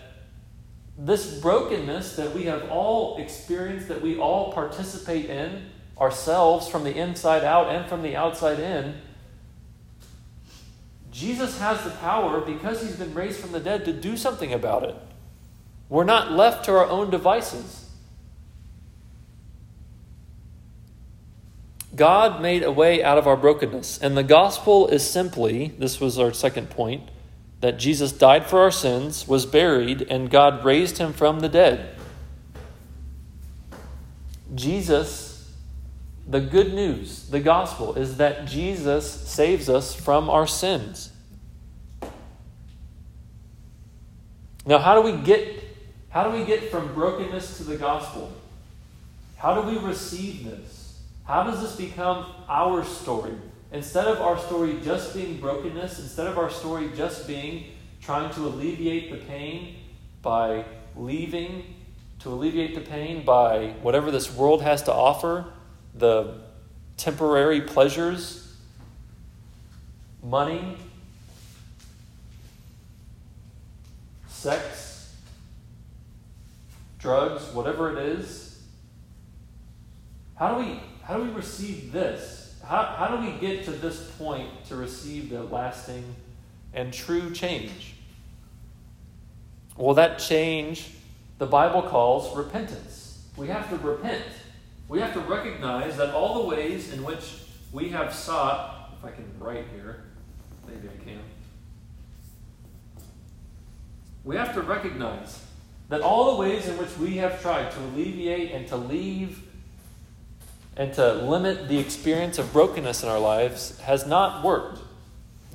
this 0.97 1.39
brokenness 1.39 2.15
that 2.15 2.33
we 2.33 2.43
have 2.43 2.69
all 2.69 3.17
experienced, 3.17 3.87
that 3.87 4.01
we 4.01 4.17
all 4.17 4.53
participate 4.53 5.25
in 5.25 5.69
ourselves 5.99 6.67
from 6.67 6.83
the 6.83 6.95
inside 6.95 7.43
out 7.43 7.69
and 7.69 7.87
from 7.87 8.01
the 8.01 8.15
outside 8.15 8.59
in 8.59 8.95
Jesus 11.13 11.59
has 11.59 11.83
the 11.83 11.91
power, 11.91 12.41
because 12.41 12.81
he's 12.81 12.95
been 12.95 13.13
raised 13.13 13.39
from 13.39 13.51
the 13.51 13.59
dead, 13.59 13.85
to 13.85 13.93
do 13.93 14.17
something 14.17 14.51
about 14.51 14.83
it. 14.83 14.95
We're 15.87 16.03
not 16.05 16.31
left 16.31 16.65
to 16.65 16.71
our 16.71 16.87
own 16.87 17.11
devices. 17.11 17.82
God 21.95 22.41
made 22.41 22.63
a 22.63 22.71
way 22.71 23.03
out 23.03 23.17
of 23.17 23.27
our 23.27 23.37
brokenness. 23.37 23.99
And 23.99 24.17
the 24.17 24.23
gospel 24.23 24.87
is 24.87 25.07
simply 25.07 25.73
this 25.77 25.99
was 25.99 26.17
our 26.17 26.33
second 26.33 26.69
point 26.69 27.09
that 27.61 27.79
Jesus 27.79 28.11
died 28.11 28.45
for 28.45 28.59
our 28.59 28.71
sins, 28.71 29.27
was 29.27 29.45
buried, 29.45 30.01
and 30.01 30.29
God 30.29 30.65
raised 30.65 30.97
him 30.97 31.13
from 31.13 31.39
the 31.39 31.47
dead. 31.47 31.95
Jesus, 34.53 35.49
the 36.27 36.41
good 36.41 36.73
news, 36.73 37.29
the 37.29 37.39
gospel, 37.39 37.95
is 37.95 38.17
that 38.17 38.45
Jesus 38.45 39.09
saves 39.09 39.69
us 39.69 39.95
from 39.95 40.29
our 40.29 40.45
sins. 40.45 41.11
Now, 44.65 44.79
how 44.79 45.01
do 45.01 45.01
we 45.01 45.21
get 45.23 45.63
how 46.09 46.29
do 46.29 46.37
we 46.37 46.45
get 46.45 46.69
from 46.69 46.93
brokenness 46.93 47.57
to 47.57 47.63
the 47.63 47.75
gospel? 47.75 48.31
How 49.37 49.59
do 49.59 49.67
we 49.67 49.79
receive 49.79 50.45
this? 50.45 50.82
How 51.25 51.43
does 51.43 51.61
this 51.61 51.75
become 51.75 52.25
our 52.49 52.83
story? 52.83 53.33
Instead 53.71 54.07
of 54.07 54.21
our 54.21 54.37
story 54.37 54.77
just 54.83 55.13
being 55.13 55.39
brokenness, 55.39 55.99
instead 55.99 56.27
of 56.27 56.37
our 56.37 56.49
story 56.49 56.91
just 56.95 57.27
being 57.27 57.65
trying 58.01 58.31
to 58.33 58.41
alleviate 58.41 59.09
the 59.09 59.17
pain 59.17 59.77
by 60.21 60.65
leaving, 60.95 61.75
to 62.19 62.29
alleviate 62.29 62.75
the 62.75 62.81
pain 62.81 63.23
by 63.23 63.73
whatever 63.81 64.11
this 64.11 64.33
world 64.33 64.61
has 64.61 64.83
to 64.83 64.93
offer, 64.93 65.45
the 65.95 66.41
temporary 66.97 67.61
pleasures, 67.61 68.55
money, 70.21 70.77
sex, 74.27 75.15
drugs, 76.99 77.43
whatever 77.53 77.97
it 77.97 77.97
is. 77.97 78.61
How 80.35 80.55
do 80.55 80.65
we 80.65 80.79
how 81.03 81.17
do 81.17 81.23
we 81.23 81.29
receive 81.29 81.91
this? 81.91 82.55
How, 82.65 82.83
how 82.83 83.15
do 83.15 83.25
we 83.25 83.37
get 83.39 83.65
to 83.65 83.71
this 83.71 84.09
point 84.11 84.49
to 84.65 84.75
receive 84.75 85.29
the 85.29 85.43
lasting 85.43 86.03
and 86.73 86.93
true 86.93 87.31
change? 87.31 87.95
Well, 89.75 89.95
that 89.95 90.19
change 90.19 90.91
the 91.39 91.45
Bible 91.45 91.81
calls 91.81 92.35
repentance. 92.35 93.27
We 93.35 93.47
have 93.47 93.69
to 93.69 93.77
repent. 93.77 94.23
We 94.87 94.99
have 94.99 95.13
to 95.13 95.19
recognize 95.19 95.97
that 95.97 96.13
all 96.13 96.43
the 96.43 96.47
ways 96.47 96.93
in 96.93 97.03
which 97.03 97.33
we 97.71 97.89
have 97.89 98.13
sought, 98.13 98.91
if 98.97 99.03
I 99.03 99.11
can 99.11 99.25
write 99.39 99.65
here, 99.75 100.03
maybe 100.67 100.87
I 100.87 101.03
can. 101.03 101.19
We 104.23 104.37
have 104.37 104.53
to 104.53 104.61
recognize 104.61 105.43
that 105.89 106.01
all 106.01 106.35
the 106.35 106.39
ways 106.39 106.67
in 106.67 106.77
which 106.77 106.95
we 106.97 107.17
have 107.17 107.41
tried 107.41 107.71
to 107.71 107.79
alleviate 107.79 108.51
and 108.51 108.67
to 108.67 108.77
leave 108.77 109.42
and 110.75 110.93
to 110.93 111.13
limit 111.13 111.67
the 111.67 111.77
experience 111.77 112.39
of 112.39 112.51
brokenness 112.51 113.03
in 113.03 113.09
our 113.09 113.19
lives 113.19 113.79
has 113.81 114.07
not 114.07 114.43
worked. 114.43 114.79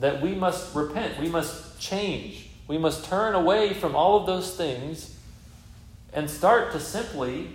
That 0.01 0.21
we 0.21 0.35
must 0.35 0.75
repent, 0.75 1.19
we 1.19 1.29
must 1.29 1.81
change, 1.81 2.49
we 2.69 2.79
must 2.79 3.05
turn 3.05 3.35
away 3.35 3.75
from 3.75 3.97
all 3.97 4.17
of 4.19 4.27
those 4.27 4.55
things 4.55 5.17
and 6.13 6.31
start 6.31 6.73
to 6.73 6.81
simply 6.81 7.49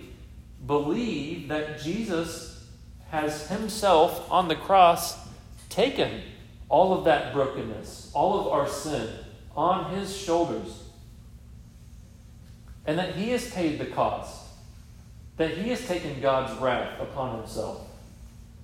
believe 0.66 1.48
that 1.48 1.80
Jesus 1.80 2.66
has 3.10 3.48
Himself 3.48 4.30
on 4.30 4.48
the 4.48 4.56
cross 4.56 5.16
taken 5.68 6.22
all 6.68 6.92
of 6.92 7.04
that 7.04 7.32
brokenness, 7.32 8.10
all 8.14 8.40
of 8.40 8.46
our 8.48 8.68
sin 8.68 9.08
on 9.56 9.94
His 9.94 10.16
shoulders, 10.16 10.82
and 12.86 12.98
that 12.98 13.14
He 13.14 13.30
has 13.30 13.50
paid 13.50 13.78
the 13.78 13.86
cost, 13.86 14.43
that 15.36 15.50
He 15.50 15.70
has 15.70 15.86
taken 15.86 16.20
God's 16.20 16.58
wrath 16.60 17.00
upon 17.00 17.38
Himself. 17.38 17.86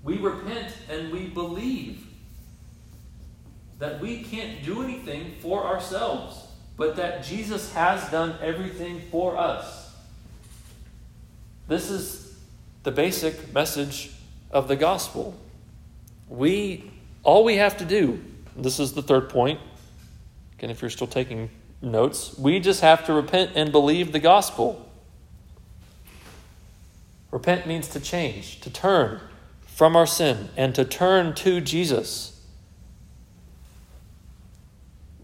We 0.03 0.19
repent 0.19 0.73
and 0.89 1.13
we 1.13 1.27
believe 1.27 2.07
that 3.79 4.01
we 4.01 4.23
can't 4.23 4.63
do 4.65 4.83
anything 4.83 5.35
for 5.41 5.65
ourselves 5.65 6.47
but 6.81 6.97
that 6.97 7.23
Jesus 7.23 7.75
has 7.75 8.11
done 8.11 8.39
everything 8.41 9.03
for 9.11 9.37
us. 9.37 9.95
This 11.69 11.91
is 11.91 12.39
the 12.85 12.91
basic 12.91 13.53
message 13.53 14.13
of 14.51 14.67
the 14.67 14.77
gospel. 14.77 15.39
We 16.27 16.91
all 17.23 17.45
we 17.45 17.57
have 17.57 17.77
to 17.77 17.85
do, 17.85 18.25
this 18.57 18.81
is 18.81 18.95
the 18.95 19.03
third 19.03 19.29
point. 19.29 19.61
Again, 20.57 20.71
if 20.71 20.81
you're 20.81 20.89
still 20.89 21.07
taking 21.07 21.51
notes, 21.83 22.39
we 22.39 22.59
just 22.61 22.81
have 22.81 23.05
to 23.05 23.13
repent 23.13 23.51
and 23.57 23.71
believe 23.71 24.13
the 24.13 24.19
gospel. 24.19 24.90
Repent 27.31 27.67
means 27.67 27.89
to 27.89 28.01
change, 28.01 28.61
to 28.61 28.71
turn 28.71 29.21
from 29.67 29.97
our 29.97 30.07
sin, 30.07 30.49
and 30.57 30.75
to 30.75 30.85
turn 30.85 31.35
to 31.37 31.61
Jesus. 31.61 32.41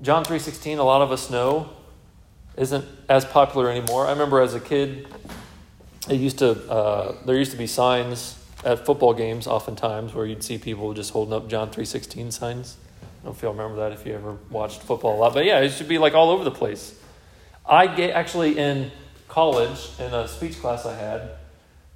John 0.02 0.24
3:16 0.24 0.78
a 0.78 0.82
lot 0.82 1.02
of 1.02 1.10
us 1.10 1.30
know 1.30 1.70
isn't 2.56 2.84
as 3.08 3.24
popular 3.24 3.70
anymore. 3.70 4.06
I 4.06 4.10
remember 4.10 4.40
as 4.40 4.54
a 4.54 4.60
kid 4.60 5.06
it 6.08 6.20
used 6.20 6.38
to 6.38 6.50
uh, 6.70 7.14
there 7.24 7.36
used 7.36 7.50
to 7.52 7.56
be 7.56 7.66
signs 7.66 8.38
at 8.64 8.84
football 8.84 9.14
games 9.14 9.46
oftentimes 9.46 10.14
where 10.14 10.26
you'd 10.26 10.42
see 10.42 10.58
people 10.58 10.92
just 10.94 11.12
holding 11.12 11.34
up 11.34 11.48
John 11.48 11.70
3:16 11.70 12.30
signs. 12.30 12.76
I 13.02 13.04
don't 13.04 13.24
know 13.24 13.30
if 13.32 13.42
y'all 13.42 13.52
remember 13.52 13.76
that 13.76 13.92
if 13.92 14.06
you 14.06 14.14
ever 14.14 14.36
watched 14.50 14.82
football 14.82 15.16
a 15.16 15.18
lot, 15.18 15.34
but 15.34 15.44
yeah, 15.44 15.60
it 15.60 15.70
should 15.70 15.88
be 15.88 15.98
like 15.98 16.14
all 16.14 16.30
over 16.30 16.44
the 16.44 16.50
place. 16.50 16.94
I 17.68 17.88
get 17.88 18.10
actually 18.10 18.58
in 18.58 18.92
college 19.28 19.90
in 19.98 20.14
a 20.14 20.28
speech 20.28 20.60
class 20.60 20.86
I 20.86 20.94
had. 20.94 21.30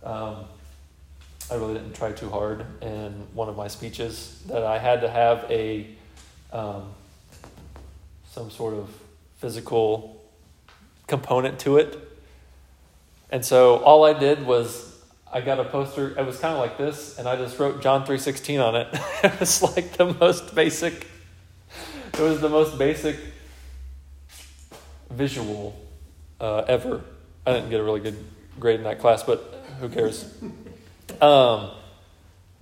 Um, 0.02 0.44
I 1.50 1.54
really 1.54 1.74
didn't 1.74 1.94
try 1.94 2.12
too 2.12 2.30
hard 2.30 2.64
in 2.80 3.26
one 3.34 3.48
of 3.48 3.56
my 3.56 3.68
speeches 3.68 4.40
that 4.46 4.62
I 4.62 4.78
had 4.78 5.00
to 5.00 5.10
have 5.10 5.44
a 5.50 5.86
um, 6.52 6.84
some 8.30 8.50
sort 8.50 8.74
of 8.74 8.88
physical 9.38 10.22
component 11.06 11.58
to 11.60 11.78
it. 11.78 11.98
And 13.30 13.44
so 13.44 13.78
all 13.78 14.04
I 14.04 14.12
did 14.12 14.46
was 14.46 14.96
I 15.32 15.40
got 15.40 15.60
a 15.60 15.64
poster. 15.64 16.16
It 16.18 16.24
was 16.24 16.38
kind 16.38 16.54
of 16.54 16.60
like 16.60 16.78
this, 16.78 17.18
and 17.18 17.28
I 17.28 17.36
just 17.36 17.58
wrote 17.58 17.82
John 17.82 18.06
three 18.06 18.18
sixteen 18.18 18.60
on 18.60 18.76
it. 18.76 18.88
it 19.24 19.40
was 19.40 19.62
like 19.62 19.92
the 19.92 20.14
most 20.14 20.54
basic. 20.54 21.06
It 22.14 22.20
was 22.20 22.40
the 22.40 22.48
most 22.48 22.78
basic 22.78 23.16
visual 25.10 25.74
uh, 26.40 26.64
ever. 26.68 27.02
I 27.46 27.52
didn't 27.52 27.70
get 27.70 27.80
a 27.80 27.84
really 27.84 28.00
good 28.00 28.16
grade 28.58 28.76
in 28.76 28.84
that 28.84 29.00
class, 29.00 29.22
but 29.22 29.59
who 29.80 29.88
cares? 29.88 30.32
Um, 31.20 31.70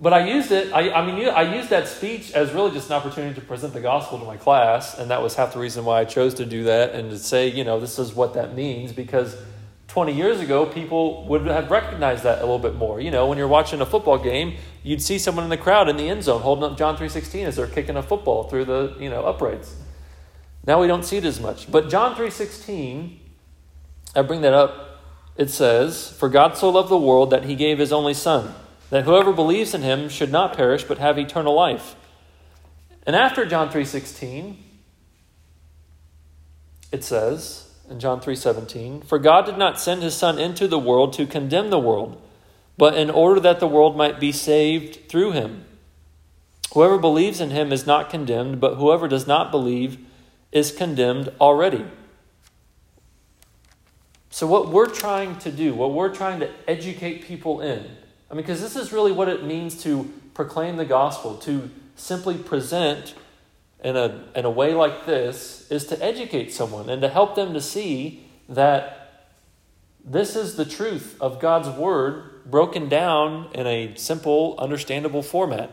but 0.01 0.13
I 0.13 0.27
used 0.27 0.51
it, 0.51 0.73
I, 0.73 0.91
I 0.91 1.05
mean, 1.05 1.27
I 1.27 1.55
used 1.55 1.69
that 1.69 1.87
speech 1.87 2.31
as 2.31 2.53
really 2.53 2.71
just 2.71 2.89
an 2.89 2.95
opportunity 2.95 3.35
to 3.35 3.41
present 3.45 3.73
the 3.73 3.81
gospel 3.81 4.17
to 4.17 4.25
my 4.25 4.37
class, 4.37 4.97
and 4.97 5.11
that 5.11 5.21
was 5.21 5.35
half 5.35 5.53
the 5.53 5.59
reason 5.59 5.83
why 5.83 5.99
I 5.99 6.05
chose 6.05 6.33
to 6.35 6.45
do 6.45 6.63
that 6.63 6.95
and 6.95 7.11
to 7.11 7.19
say, 7.19 7.49
you 7.49 7.65
know, 7.65 7.79
this 7.79 7.99
is 7.99 8.13
what 8.13 8.33
that 8.35 8.55
means, 8.55 8.93
because 8.93 9.35
20 9.89 10.13
years 10.13 10.39
ago, 10.39 10.65
people 10.65 11.25
would 11.25 11.45
have 11.47 11.69
recognized 11.69 12.23
that 12.23 12.37
a 12.37 12.41
little 12.41 12.59
bit 12.59 12.75
more. 12.75 13.01
You 13.01 13.11
know, 13.11 13.27
when 13.27 13.37
you're 13.37 13.47
watching 13.47 13.81
a 13.81 13.85
football 13.85 14.17
game, 14.17 14.55
you'd 14.83 15.01
see 15.01 15.17
someone 15.17 15.43
in 15.43 15.49
the 15.49 15.57
crowd 15.57 15.89
in 15.89 15.97
the 15.97 16.07
end 16.07 16.23
zone 16.23 16.41
holding 16.41 16.63
up 16.63 16.77
John 16.77 16.95
3.16 16.95 17.45
as 17.45 17.55
they're 17.57 17.67
kicking 17.67 17.97
a 17.97 18.03
football 18.03 18.43
through 18.43 18.65
the, 18.65 18.95
you 18.99 19.09
know, 19.09 19.25
uprights. 19.25 19.75
Now 20.65 20.79
we 20.79 20.87
don't 20.87 21.03
see 21.03 21.17
it 21.17 21.25
as 21.25 21.39
much. 21.39 21.71
But 21.71 21.89
John 21.89 22.15
3.16, 22.15 23.17
I 24.15 24.21
bring 24.21 24.41
that 24.41 24.53
up, 24.53 24.88
it 25.39 25.49
says, 25.49 26.09
For 26.09 26.27
God 26.27 26.57
so 26.57 26.69
loved 26.69 26.89
the 26.89 26.97
world 26.97 27.29
that 27.29 27.45
he 27.45 27.55
gave 27.55 27.79
his 27.79 27.93
only 27.93 28.13
Son, 28.13 28.53
that 28.89 29.05
whoever 29.05 29.31
believes 29.31 29.73
in 29.73 29.81
him 29.81 30.09
should 30.09 30.33
not 30.33 30.55
perish 30.55 30.83
but 30.83 30.97
have 30.97 31.17
eternal 31.17 31.55
life. 31.55 31.95
And 33.07 33.15
after 33.15 33.45
John 33.45 33.69
3:16 33.69 34.57
it 36.91 37.03
says 37.05 37.69
in 37.89 37.99
John 38.01 38.19
3:17, 38.19 39.01
"For 39.01 39.17
God 39.17 39.45
did 39.45 39.57
not 39.57 39.79
send 39.79 40.03
his 40.03 40.13
son 40.13 40.37
into 40.37 40.67
the 40.67 40.77
world 40.77 41.13
to 41.13 41.25
condemn 41.25 41.69
the 41.69 41.79
world, 41.79 42.17
but 42.77 42.95
in 42.95 43.09
order 43.09 43.39
that 43.39 43.61
the 43.61 43.67
world 43.67 43.95
might 43.95 44.19
be 44.19 44.33
saved 44.33 45.07
through 45.07 45.31
him. 45.31 45.63
Whoever 46.73 46.97
believes 46.97 47.39
in 47.39 47.51
him 47.51 47.71
is 47.71 47.87
not 47.87 48.09
condemned, 48.09 48.59
but 48.59 48.75
whoever 48.75 49.07
does 49.07 49.25
not 49.25 49.51
believe 49.51 49.99
is 50.51 50.73
condemned 50.73 51.31
already." 51.39 51.85
So 54.29 54.45
what 54.47 54.69
we're 54.69 54.89
trying 54.89 55.37
to 55.39 55.51
do, 55.51 55.73
what 55.73 55.93
we're 55.93 56.13
trying 56.13 56.39
to 56.41 56.49
educate 56.67 57.23
people 57.23 57.61
in 57.61 57.97
I 58.29 58.35
mean, 58.35 58.43
because 58.43 58.61
this 58.61 58.75
is 58.75 58.93
really 58.93 59.11
what 59.11 59.27
it 59.27 59.43
means 59.43 59.81
to 59.83 60.11
proclaim 60.33 60.77
the 60.77 60.85
gospel, 60.85 61.35
to 61.37 61.69
simply 61.95 62.37
present 62.37 63.15
in 63.83 63.95
a, 63.95 64.23
in 64.35 64.45
a 64.45 64.49
way 64.49 64.73
like 64.73 65.05
this, 65.05 65.69
is 65.71 65.85
to 65.87 66.03
educate 66.03 66.53
someone 66.53 66.89
and 66.89 67.01
to 67.01 67.09
help 67.09 67.35
them 67.35 67.53
to 67.53 67.61
see 67.61 68.25
that 68.47 69.35
this 70.05 70.35
is 70.35 70.55
the 70.55 70.65
truth 70.65 71.17
of 71.19 71.39
God's 71.39 71.69
word 71.69 72.45
broken 72.49 72.87
down 72.87 73.49
in 73.53 73.65
a 73.65 73.95
simple, 73.95 74.55
understandable 74.59 75.23
format. 75.23 75.71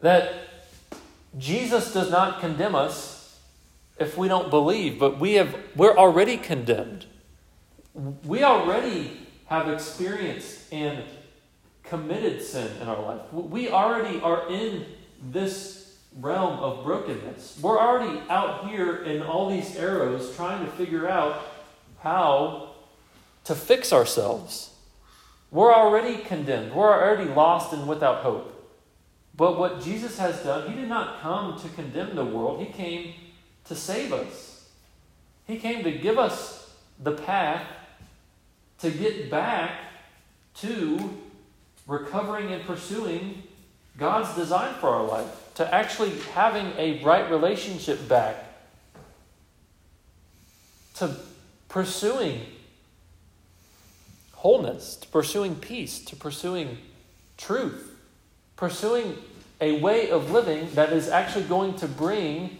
That 0.00 0.32
Jesus 1.38 1.92
does 1.92 2.10
not 2.10 2.40
condemn 2.40 2.74
us 2.74 3.13
if 3.98 4.16
we 4.18 4.28
don't 4.28 4.50
believe, 4.50 4.98
but 4.98 5.18
we 5.18 5.34
have, 5.34 5.56
we're 5.76 5.96
already 5.96 6.36
condemned. 6.36 7.06
We 8.24 8.42
already 8.42 9.20
have 9.46 9.68
experienced 9.68 10.72
and 10.72 11.04
committed 11.84 12.42
sin 12.42 12.70
in 12.80 12.88
our 12.88 13.00
life. 13.00 13.32
We 13.32 13.70
already 13.70 14.20
are 14.20 14.50
in 14.50 14.84
this 15.22 15.96
realm 16.20 16.58
of 16.60 16.84
brokenness. 16.84 17.58
We're 17.60 17.78
already 17.78 18.20
out 18.28 18.68
here 18.68 19.02
in 19.04 19.22
all 19.22 19.50
these 19.50 19.76
arrows 19.76 20.34
trying 20.34 20.64
to 20.64 20.70
figure 20.72 21.08
out 21.08 21.42
how 22.00 22.70
to 23.44 23.54
fix 23.54 23.92
ourselves. 23.92 24.70
We're 25.50 25.72
already 25.72 26.18
condemned. 26.18 26.74
We're 26.74 26.92
already 26.92 27.30
lost 27.30 27.72
and 27.72 27.86
without 27.86 28.22
hope. 28.22 28.50
But 29.36 29.58
what 29.58 29.82
Jesus 29.82 30.18
has 30.18 30.42
done, 30.42 30.68
He 30.68 30.74
did 30.74 30.88
not 30.88 31.20
come 31.20 31.58
to 31.60 31.68
condemn 31.70 32.16
the 32.16 32.24
world, 32.24 32.60
He 32.60 32.72
came 32.72 33.14
to 33.66 33.74
save 33.74 34.12
us. 34.12 34.68
He 35.46 35.58
came 35.58 35.84
to 35.84 35.92
give 35.92 36.18
us 36.18 36.70
the 37.02 37.12
path 37.12 37.66
to 38.80 38.90
get 38.90 39.30
back 39.30 39.72
to 40.56 41.18
recovering 41.86 42.52
and 42.52 42.64
pursuing 42.64 43.42
God's 43.98 44.34
design 44.34 44.74
for 44.74 44.88
our 44.88 45.04
life, 45.04 45.54
to 45.54 45.74
actually 45.74 46.18
having 46.34 46.72
a 46.76 47.02
right 47.02 47.30
relationship 47.30 48.08
back, 48.08 48.36
to 50.94 51.14
pursuing 51.68 52.40
wholeness, 54.32 54.96
to 54.96 55.08
pursuing 55.08 55.54
peace, 55.54 56.04
to 56.04 56.16
pursuing 56.16 56.78
truth, 57.36 57.96
pursuing 58.56 59.16
a 59.60 59.80
way 59.80 60.10
of 60.10 60.30
living 60.30 60.68
that 60.74 60.92
is 60.92 61.08
actually 61.08 61.44
going 61.44 61.74
to 61.76 61.88
bring 61.88 62.58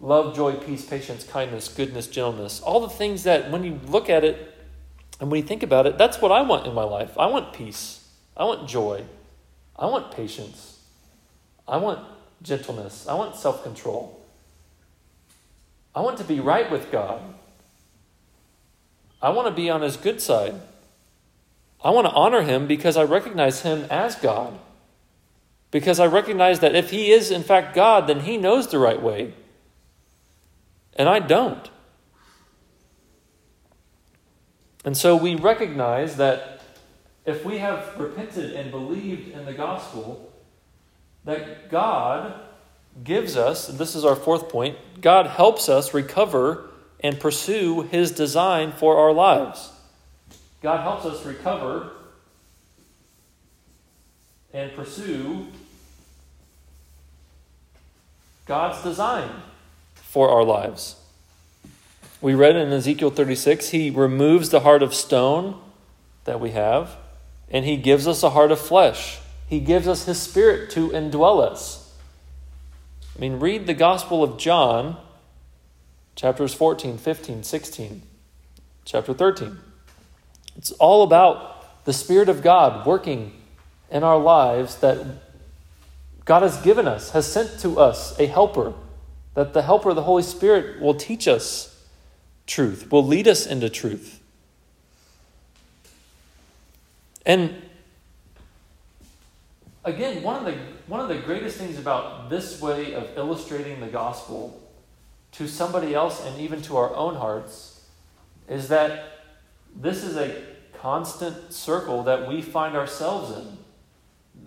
love, 0.00 0.34
joy, 0.34 0.54
peace, 0.54 0.84
patience, 0.84 1.24
kindness, 1.24 1.68
goodness, 1.68 2.06
gentleness. 2.06 2.60
All 2.60 2.80
the 2.80 2.88
things 2.88 3.24
that, 3.24 3.50
when 3.50 3.64
you 3.64 3.80
look 3.86 4.08
at 4.08 4.24
it 4.24 4.54
and 5.20 5.30
when 5.30 5.40
you 5.40 5.46
think 5.46 5.62
about 5.62 5.86
it, 5.86 5.98
that's 5.98 6.20
what 6.20 6.30
I 6.30 6.42
want 6.42 6.66
in 6.66 6.74
my 6.74 6.84
life. 6.84 7.16
I 7.18 7.26
want 7.26 7.52
peace. 7.52 8.08
I 8.36 8.44
want 8.44 8.68
joy. 8.68 9.04
I 9.76 9.86
want 9.86 10.12
patience. 10.12 10.80
I 11.66 11.76
want 11.78 12.00
gentleness. 12.42 13.06
I 13.08 13.14
want 13.14 13.34
self 13.36 13.62
control. 13.62 14.20
I 15.94 16.00
want 16.00 16.18
to 16.18 16.24
be 16.24 16.38
right 16.38 16.70
with 16.70 16.92
God. 16.92 17.20
I 19.20 19.30
want 19.30 19.48
to 19.48 19.52
be 19.52 19.68
on 19.68 19.82
His 19.82 19.96
good 19.96 20.20
side. 20.20 20.54
I 21.82 21.90
want 21.90 22.06
to 22.06 22.12
honor 22.12 22.42
Him 22.42 22.66
because 22.66 22.96
I 22.96 23.02
recognize 23.02 23.62
Him 23.62 23.86
as 23.90 24.14
God. 24.14 24.58
Because 25.70 26.00
I 26.00 26.06
recognize 26.06 26.60
that 26.60 26.76
if 26.76 26.90
He 26.90 27.10
is, 27.10 27.30
in 27.32 27.42
fact, 27.42 27.74
God, 27.74 28.06
then 28.06 28.20
He 28.20 28.36
knows 28.36 28.68
the 28.68 28.78
right 28.78 29.02
way 29.02 29.34
and 30.98 31.08
I 31.08 31.20
don't. 31.20 31.70
And 34.84 34.96
so 34.96 35.16
we 35.16 35.36
recognize 35.36 36.16
that 36.16 36.60
if 37.24 37.44
we 37.44 37.58
have 37.58 37.98
repented 37.98 38.52
and 38.52 38.70
believed 38.70 39.28
in 39.28 39.44
the 39.44 39.52
gospel, 39.52 40.32
that 41.24 41.70
God 41.70 42.34
gives 43.04 43.36
us, 43.36 43.68
and 43.68 43.78
this 43.78 43.94
is 43.94 44.04
our 44.04 44.16
fourth 44.16 44.48
point, 44.48 44.76
God 45.00 45.26
helps 45.26 45.68
us 45.68 45.94
recover 45.94 46.70
and 47.00 47.20
pursue 47.20 47.82
His 47.82 48.10
design 48.10 48.72
for 48.72 48.96
our 48.96 49.12
lives. 49.12 49.70
God 50.62 50.80
helps 50.80 51.04
us 51.04 51.24
recover 51.24 51.92
and 54.52 54.72
pursue 54.74 55.46
God's 58.46 58.82
design 58.82 59.30
for 60.08 60.30
our 60.30 60.42
lives. 60.42 60.96
We 62.22 62.34
read 62.34 62.56
in 62.56 62.72
Ezekiel 62.72 63.10
36, 63.10 63.68
He 63.68 63.90
removes 63.90 64.48
the 64.48 64.60
heart 64.60 64.82
of 64.82 64.94
stone 64.94 65.60
that 66.24 66.40
we 66.40 66.52
have, 66.52 66.96
and 67.50 67.66
He 67.66 67.76
gives 67.76 68.08
us 68.08 68.22
a 68.22 68.30
heart 68.30 68.50
of 68.50 68.58
flesh. 68.58 69.20
He 69.46 69.60
gives 69.60 69.86
us 69.86 70.06
His 70.06 70.20
Spirit 70.20 70.70
to 70.70 70.88
indwell 70.88 71.42
us. 71.42 71.94
I 73.14 73.20
mean, 73.20 73.38
read 73.38 73.66
the 73.66 73.74
Gospel 73.74 74.24
of 74.24 74.38
John, 74.38 74.96
chapters 76.16 76.54
14, 76.54 76.96
15, 76.96 77.42
16, 77.42 78.02
chapter 78.86 79.12
13. 79.12 79.58
It's 80.56 80.72
all 80.72 81.02
about 81.02 81.84
the 81.84 81.92
Spirit 81.92 82.30
of 82.30 82.42
God 82.42 82.86
working 82.86 83.32
in 83.90 84.02
our 84.02 84.18
lives 84.18 84.76
that 84.76 85.04
God 86.24 86.42
has 86.42 86.56
given 86.62 86.88
us, 86.88 87.10
has 87.10 87.30
sent 87.30 87.60
to 87.60 87.78
us 87.78 88.18
a 88.18 88.26
helper, 88.26 88.72
that 89.38 89.52
the 89.52 89.62
helper, 89.62 89.90
of 89.90 89.94
the 89.94 90.02
Holy 90.02 90.24
Spirit, 90.24 90.80
will 90.80 90.94
teach 90.94 91.28
us 91.28 91.80
truth, 92.48 92.90
will 92.90 93.06
lead 93.06 93.28
us 93.28 93.46
into 93.46 93.70
truth. 93.70 94.20
And 97.24 97.62
again, 99.84 100.24
one 100.24 100.34
of 100.34 100.44
the 100.44 100.58
one 100.88 100.98
of 100.98 101.06
the 101.06 101.18
greatest 101.18 101.56
things 101.56 101.78
about 101.78 102.30
this 102.30 102.60
way 102.60 102.94
of 102.94 103.16
illustrating 103.16 103.78
the 103.78 103.86
gospel 103.86 104.60
to 105.32 105.46
somebody 105.46 105.94
else 105.94 106.24
and 106.26 106.40
even 106.40 106.60
to 106.62 106.76
our 106.76 106.92
own 106.96 107.14
hearts 107.14 107.84
is 108.48 108.66
that 108.68 109.20
this 109.76 110.02
is 110.02 110.16
a 110.16 110.42
constant 110.80 111.52
circle 111.52 112.02
that 112.02 112.26
we 112.26 112.42
find 112.42 112.74
ourselves 112.74 113.38
in. 113.38 113.57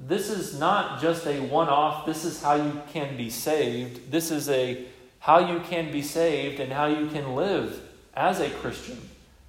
This 0.07 0.29
is 0.29 0.59
not 0.59 1.01
just 1.01 1.25
a 1.25 1.39
one 1.39 1.69
off, 1.69 2.05
this 2.05 2.25
is 2.25 2.41
how 2.41 2.55
you 2.55 2.81
can 2.91 3.15
be 3.17 3.29
saved. 3.29 4.11
This 4.11 4.31
is 4.31 4.49
a 4.49 4.85
how 5.19 5.39
you 5.39 5.59
can 5.59 5.91
be 5.91 6.01
saved 6.01 6.59
and 6.59 6.73
how 6.73 6.87
you 6.87 7.07
can 7.07 7.35
live 7.35 7.79
as 8.15 8.39
a 8.39 8.49
Christian. 8.49 8.97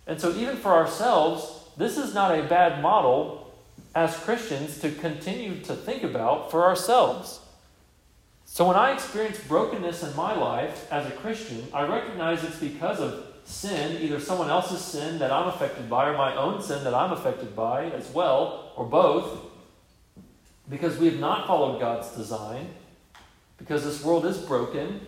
And 0.07 0.21
so, 0.21 0.35
even 0.35 0.57
for 0.57 0.73
ourselves, 0.73 1.65
this 1.77 1.97
is 1.97 2.15
not 2.15 2.39
a 2.39 2.43
bad 2.43 2.83
model 2.83 3.53
as 3.95 4.17
Christians 4.17 4.79
to 4.81 4.91
continue 4.91 5.61
to 5.61 5.75
think 5.75 6.03
about 6.03 6.51
for 6.51 6.65
ourselves. 6.65 7.41
So, 8.45 8.67
when 8.67 8.77
I 8.77 8.93
experience 8.93 9.39
brokenness 9.41 10.03
in 10.03 10.15
my 10.15 10.35
life 10.35 10.91
as 10.93 11.07
a 11.07 11.13
Christian, 11.13 11.67
I 11.73 11.87
recognize 11.87 12.45
it's 12.45 12.59
because 12.59 13.01
of 13.01 13.25
sin, 13.45 14.03
either 14.03 14.21
someone 14.21 14.51
else's 14.51 14.83
sin 14.83 15.19
that 15.19 15.33
I'm 15.33 15.49
affected 15.49 15.89
by, 15.89 16.09
or 16.09 16.17
my 16.17 16.37
own 16.37 16.63
sin 16.63 16.85
that 16.85 16.95
I'm 16.95 17.13
affected 17.13 17.57
by 17.57 17.87
as 17.87 18.09
well, 18.11 18.73
or 18.77 18.85
both, 18.85 19.52
because 20.73 20.99
we 20.99 21.07
have 21.07 21.21
not 21.21 21.47
followed 21.47 21.79
God's 21.79 22.09
design, 22.17 22.69
because 23.59 23.85
this 23.85 24.03
world 24.05 24.27
is 24.27 24.39
broken. 24.39 25.03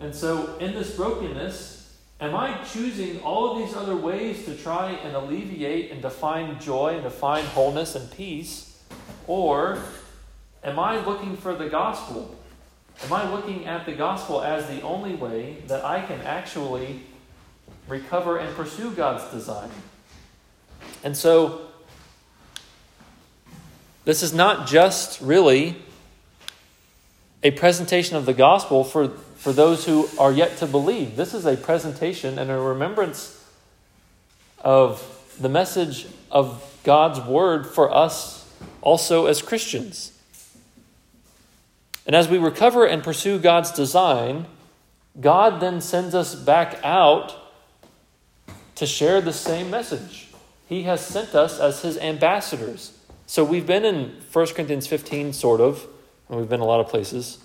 And 0.00 0.12
so, 0.12 0.56
in 0.56 0.72
this 0.72 0.96
brokenness, 0.96 1.80
Am 2.20 2.36
I 2.36 2.52
choosing 2.64 3.18
all 3.22 3.52
of 3.52 3.58
these 3.66 3.74
other 3.74 3.96
ways 3.96 4.44
to 4.44 4.54
try 4.54 4.90
and 4.90 5.16
alleviate 5.16 5.90
and 5.90 6.02
to 6.02 6.10
find 6.10 6.60
joy 6.60 6.94
and 6.94 7.02
to 7.04 7.10
find 7.10 7.46
wholeness 7.48 7.94
and 7.94 8.10
peace? 8.10 8.78
Or 9.26 9.78
am 10.62 10.78
I 10.78 11.02
looking 11.02 11.38
for 11.38 11.54
the 11.54 11.70
gospel? 11.70 12.36
Am 13.04 13.12
I 13.14 13.30
looking 13.32 13.64
at 13.64 13.86
the 13.86 13.92
gospel 13.92 14.42
as 14.42 14.66
the 14.66 14.82
only 14.82 15.14
way 15.14 15.62
that 15.68 15.82
I 15.82 16.02
can 16.02 16.20
actually 16.20 17.00
recover 17.88 18.36
and 18.36 18.54
pursue 18.54 18.90
God's 18.90 19.24
design? 19.32 19.70
And 21.02 21.16
so, 21.16 21.69
this 24.10 24.24
is 24.24 24.34
not 24.34 24.66
just 24.66 25.20
really 25.20 25.76
a 27.44 27.52
presentation 27.52 28.16
of 28.16 28.26
the 28.26 28.34
gospel 28.34 28.82
for 28.82 29.08
for 29.40 29.54
those 29.54 29.86
who 29.86 30.06
are 30.18 30.30
yet 30.30 30.58
to 30.58 30.66
believe. 30.66 31.16
This 31.16 31.32
is 31.32 31.46
a 31.46 31.56
presentation 31.56 32.38
and 32.38 32.50
a 32.50 32.58
remembrance 32.58 33.42
of 34.58 35.34
the 35.40 35.48
message 35.48 36.06
of 36.30 36.62
God's 36.84 37.20
word 37.20 37.66
for 37.66 37.90
us 37.90 38.46
also 38.82 39.24
as 39.24 39.40
Christians. 39.40 40.12
And 42.04 42.14
as 42.14 42.28
we 42.28 42.36
recover 42.36 42.84
and 42.84 43.02
pursue 43.02 43.38
God's 43.38 43.70
design, 43.70 44.44
God 45.18 45.60
then 45.60 45.80
sends 45.80 46.14
us 46.14 46.34
back 46.34 46.78
out 46.84 47.34
to 48.74 48.84
share 48.84 49.22
the 49.22 49.32
same 49.32 49.70
message. 49.70 50.28
He 50.68 50.82
has 50.82 51.00
sent 51.00 51.34
us 51.34 51.58
as 51.58 51.80
his 51.80 51.96
ambassadors. 51.96 52.92
So 53.30 53.44
we've 53.44 53.64
been 53.64 53.84
in 53.84 54.16
1 54.32 54.46
Corinthians 54.48 54.88
15, 54.88 55.34
sort 55.34 55.60
of, 55.60 55.86
and 56.28 56.36
we've 56.36 56.48
been 56.48 56.58
a 56.58 56.64
lot 56.64 56.80
of 56.80 56.88
places. 56.88 57.38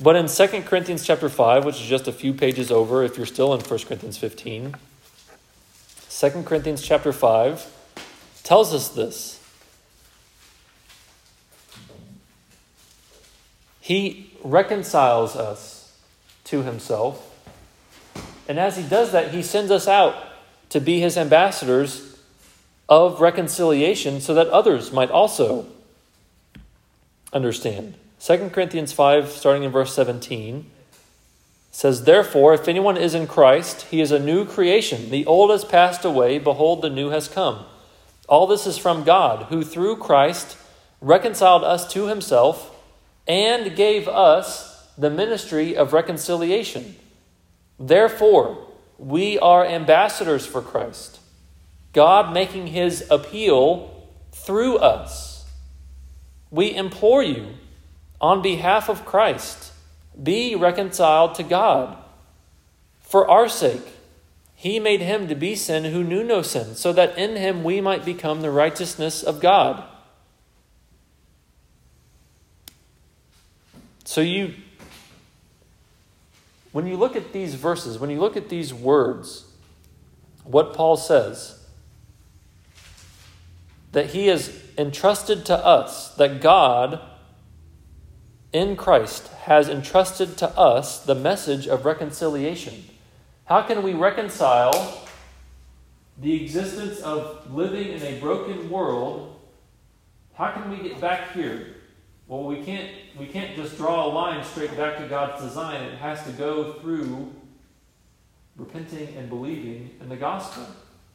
But 0.00 0.16
in 0.16 0.28
2 0.28 0.62
Corinthians 0.62 1.06
chapter 1.06 1.28
5, 1.28 1.66
which 1.66 1.74
is 1.74 1.86
just 1.86 2.08
a 2.08 2.12
few 2.12 2.32
pages 2.32 2.70
over 2.70 3.02
if 3.02 3.18
you're 3.18 3.26
still 3.26 3.52
in 3.52 3.60
1 3.60 3.68
Corinthians 3.80 4.16
15, 4.16 4.76
2 6.08 6.30
Corinthians 6.44 6.80
chapter 6.80 7.12
5 7.12 7.70
tells 8.42 8.72
us 8.72 8.88
this. 8.88 9.46
He 13.78 14.32
reconciles 14.42 15.36
us 15.36 15.98
to 16.44 16.62
himself. 16.62 17.30
And 18.48 18.58
as 18.58 18.78
he 18.78 18.84
does 18.84 19.12
that, 19.12 19.34
he 19.34 19.42
sends 19.42 19.70
us 19.70 19.86
out 19.86 20.16
to 20.70 20.80
be 20.80 20.98
his 20.98 21.18
ambassadors 21.18 22.13
of 22.88 23.20
reconciliation 23.20 24.20
so 24.20 24.34
that 24.34 24.48
others 24.48 24.92
might 24.92 25.10
also 25.10 25.66
understand. 27.32 27.94
2 28.20 28.50
Corinthians 28.50 28.92
5, 28.92 29.30
starting 29.30 29.64
in 29.64 29.70
verse 29.70 29.94
17, 29.94 30.70
says, 31.70 32.04
Therefore, 32.04 32.54
if 32.54 32.68
anyone 32.68 32.96
is 32.96 33.14
in 33.14 33.26
Christ, 33.26 33.82
he 33.82 34.00
is 34.00 34.12
a 34.12 34.18
new 34.18 34.44
creation. 34.44 35.10
The 35.10 35.26
old 35.26 35.50
has 35.50 35.64
passed 35.64 36.04
away, 36.04 36.38
behold, 36.38 36.82
the 36.82 36.90
new 36.90 37.10
has 37.10 37.28
come. 37.28 37.66
All 38.28 38.46
this 38.46 38.66
is 38.66 38.78
from 38.78 39.04
God, 39.04 39.46
who 39.46 39.62
through 39.62 39.96
Christ 39.96 40.56
reconciled 41.00 41.64
us 41.64 41.90
to 41.92 42.06
himself 42.06 42.74
and 43.26 43.76
gave 43.76 44.08
us 44.08 44.88
the 44.96 45.10
ministry 45.10 45.76
of 45.76 45.92
reconciliation. 45.92 46.96
Therefore, 47.78 48.66
we 48.98 49.38
are 49.38 49.66
ambassadors 49.66 50.46
for 50.46 50.62
Christ, 50.62 51.20
God 51.94 52.34
making 52.34 52.66
his 52.66 53.06
appeal 53.10 53.90
through 54.32 54.76
us. 54.76 55.46
We 56.50 56.74
implore 56.74 57.22
you 57.22 57.54
on 58.20 58.42
behalf 58.42 58.90
of 58.90 59.06
Christ, 59.06 59.72
be 60.22 60.54
reconciled 60.54 61.34
to 61.36 61.42
God. 61.42 61.96
For 63.00 63.28
our 63.30 63.48
sake, 63.48 63.86
he 64.54 64.78
made 64.78 65.00
him 65.00 65.28
to 65.28 65.34
be 65.34 65.54
sin 65.54 65.84
who 65.84 66.04
knew 66.04 66.22
no 66.22 66.42
sin, 66.42 66.74
so 66.74 66.92
that 66.92 67.16
in 67.16 67.36
him 67.36 67.64
we 67.64 67.80
might 67.80 68.04
become 68.04 68.42
the 68.42 68.50
righteousness 68.50 69.22
of 69.22 69.40
God. 69.40 69.84
So 74.04 74.20
you 74.20 74.54
when 76.72 76.88
you 76.88 76.96
look 76.96 77.14
at 77.14 77.32
these 77.32 77.54
verses, 77.54 78.00
when 78.00 78.10
you 78.10 78.18
look 78.18 78.36
at 78.36 78.48
these 78.48 78.74
words, 78.74 79.44
what 80.42 80.74
Paul 80.74 80.96
says, 80.96 81.63
that 83.94 84.10
he 84.10 84.26
has 84.26 84.60
entrusted 84.76 85.46
to 85.46 85.56
us, 85.56 86.14
that 86.16 86.40
God 86.40 87.00
in 88.52 88.76
Christ 88.76 89.28
has 89.44 89.68
entrusted 89.68 90.36
to 90.38 90.48
us 90.58 91.04
the 91.04 91.14
message 91.14 91.66
of 91.66 91.84
reconciliation. 91.84 92.84
How 93.46 93.62
can 93.62 93.82
we 93.82 93.94
reconcile 93.94 95.02
the 96.20 96.42
existence 96.42 97.00
of 97.00 97.52
living 97.52 97.88
in 97.88 98.02
a 98.02 98.20
broken 98.20 98.70
world? 98.70 99.40
How 100.34 100.50
can 100.50 100.70
we 100.70 100.88
get 100.88 101.00
back 101.00 101.32
here? 101.32 101.76
Well, 102.26 102.44
we 102.44 102.62
can't 102.62 102.90
we 103.18 103.26
can't 103.26 103.54
just 103.54 103.76
draw 103.76 104.06
a 104.06 104.08
line 104.08 104.44
straight 104.44 104.76
back 104.76 104.98
to 104.98 105.06
God's 105.06 105.42
design. 105.42 105.82
It 105.82 105.98
has 105.98 106.24
to 106.24 106.32
go 106.32 106.74
through 106.74 107.32
repenting 108.56 109.14
and 109.16 109.28
believing 109.28 109.90
in 110.00 110.08
the 110.08 110.16
gospel. 110.16 110.66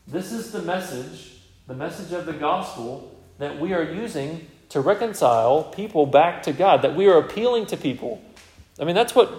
This 0.08 0.32
is 0.32 0.52
the 0.52 0.62
message, 0.62 1.38
the 1.69 1.75
message 1.75 2.12
of 2.13 2.25
the 2.25 2.34
gospel 2.34 3.15
that 3.38 3.60
we 3.60 3.73
are 3.73 3.84
using 3.84 4.47
to 4.69 4.82
reconcile 4.82 5.63
people 5.65 6.08
back 6.08 6.41
to 6.41 6.51
God, 6.51 6.82
that 6.82 6.95
we 6.95 7.08
are 7.08 7.19
appealing 7.19 7.67
to 7.67 7.77
people. 7.77 8.19
I 8.82 8.86
mean, 8.86 8.95
that's 8.95 9.13
what 9.13 9.32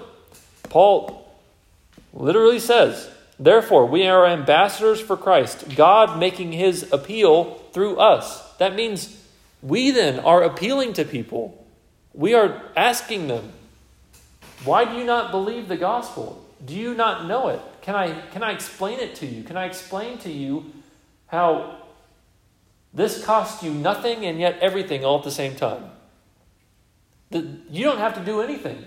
Paul 0.68 1.28
literally 2.12 2.60
says. 2.60 3.10
Therefore, 3.40 3.84
we 3.84 4.06
are 4.06 4.26
ambassadors 4.26 5.00
for 5.00 5.16
Christ, 5.16 5.74
God 5.74 6.20
making 6.20 6.52
his 6.52 6.92
appeal 6.92 7.54
through 7.72 7.96
us. 7.96 8.56
That 8.58 8.76
means 8.76 9.20
we 9.60 9.90
then 9.90 10.20
are 10.20 10.44
appealing 10.44 10.92
to 10.94 11.04
people. 11.04 11.66
We 12.14 12.34
are 12.34 12.62
asking 12.76 13.26
them, 13.26 13.52
why 14.64 14.84
do 14.84 14.96
you 14.96 15.04
not 15.04 15.32
believe 15.32 15.66
the 15.66 15.76
gospel? 15.76 16.46
Do 16.64 16.76
you 16.76 16.94
not 16.94 17.26
know 17.26 17.48
it? 17.48 17.60
Can 17.82 17.96
I, 17.96 18.20
can 18.28 18.44
I 18.44 18.52
explain 18.52 19.00
it 19.00 19.16
to 19.16 19.26
you? 19.26 19.42
Can 19.42 19.56
I 19.56 19.64
explain 19.64 20.18
to 20.18 20.30
you 20.30 20.66
how 21.26 21.79
this 22.92 23.24
costs 23.24 23.62
you 23.62 23.72
nothing 23.72 24.26
and 24.26 24.38
yet 24.40 24.58
everything 24.60 25.04
all 25.04 25.18
at 25.18 25.24
the 25.24 25.30
same 25.30 25.54
time. 25.54 25.84
You 27.30 27.84
don't 27.84 27.98
have 27.98 28.14
to 28.14 28.24
do 28.24 28.40
anything 28.40 28.84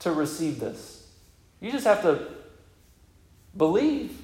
to 0.00 0.12
receive 0.12 0.60
this. 0.60 1.06
You 1.60 1.70
just 1.70 1.86
have 1.86 2.02
to 2.02 2.26
believe. 3.56 4.22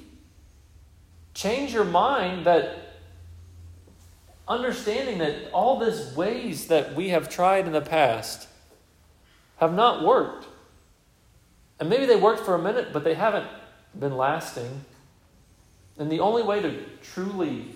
Change 1.33 1.73
your 1.73 1.83
mind 1.83 2.45
that 2.45 2.95
understanding 4.47 5.19
that 5.19 5.51
all 5.51 5.79
these 5.79 6.15
ways 6.15 6.67
that 6.67 6.95
we 6.95 7.09
have 7.09 7.29
tried 7.29 7.65
in 7.65 7.73
the 7.73 7.81
past 7.81 8.47
have 9.57 9.73
not 9.73 10.03
worked. 10.03 10.47
And 11.79 11.89
maybe 11.89 12.05
they 12.05 12.15
worked 12.15 12.43
for 12.43 12.55
a 12.55 12.61
minute, 12.61 12.93
but 12.93 13.03
they 13.03 13.13
haven't 13.13 13.47
been 13.97 14.17
lasting. 14.17 14.85
And 15.97 16.11
the 16.11 16.19
only 16.19 16.43
way 16.43 16.61
to 16.61 16.83
truly 17.01 17.75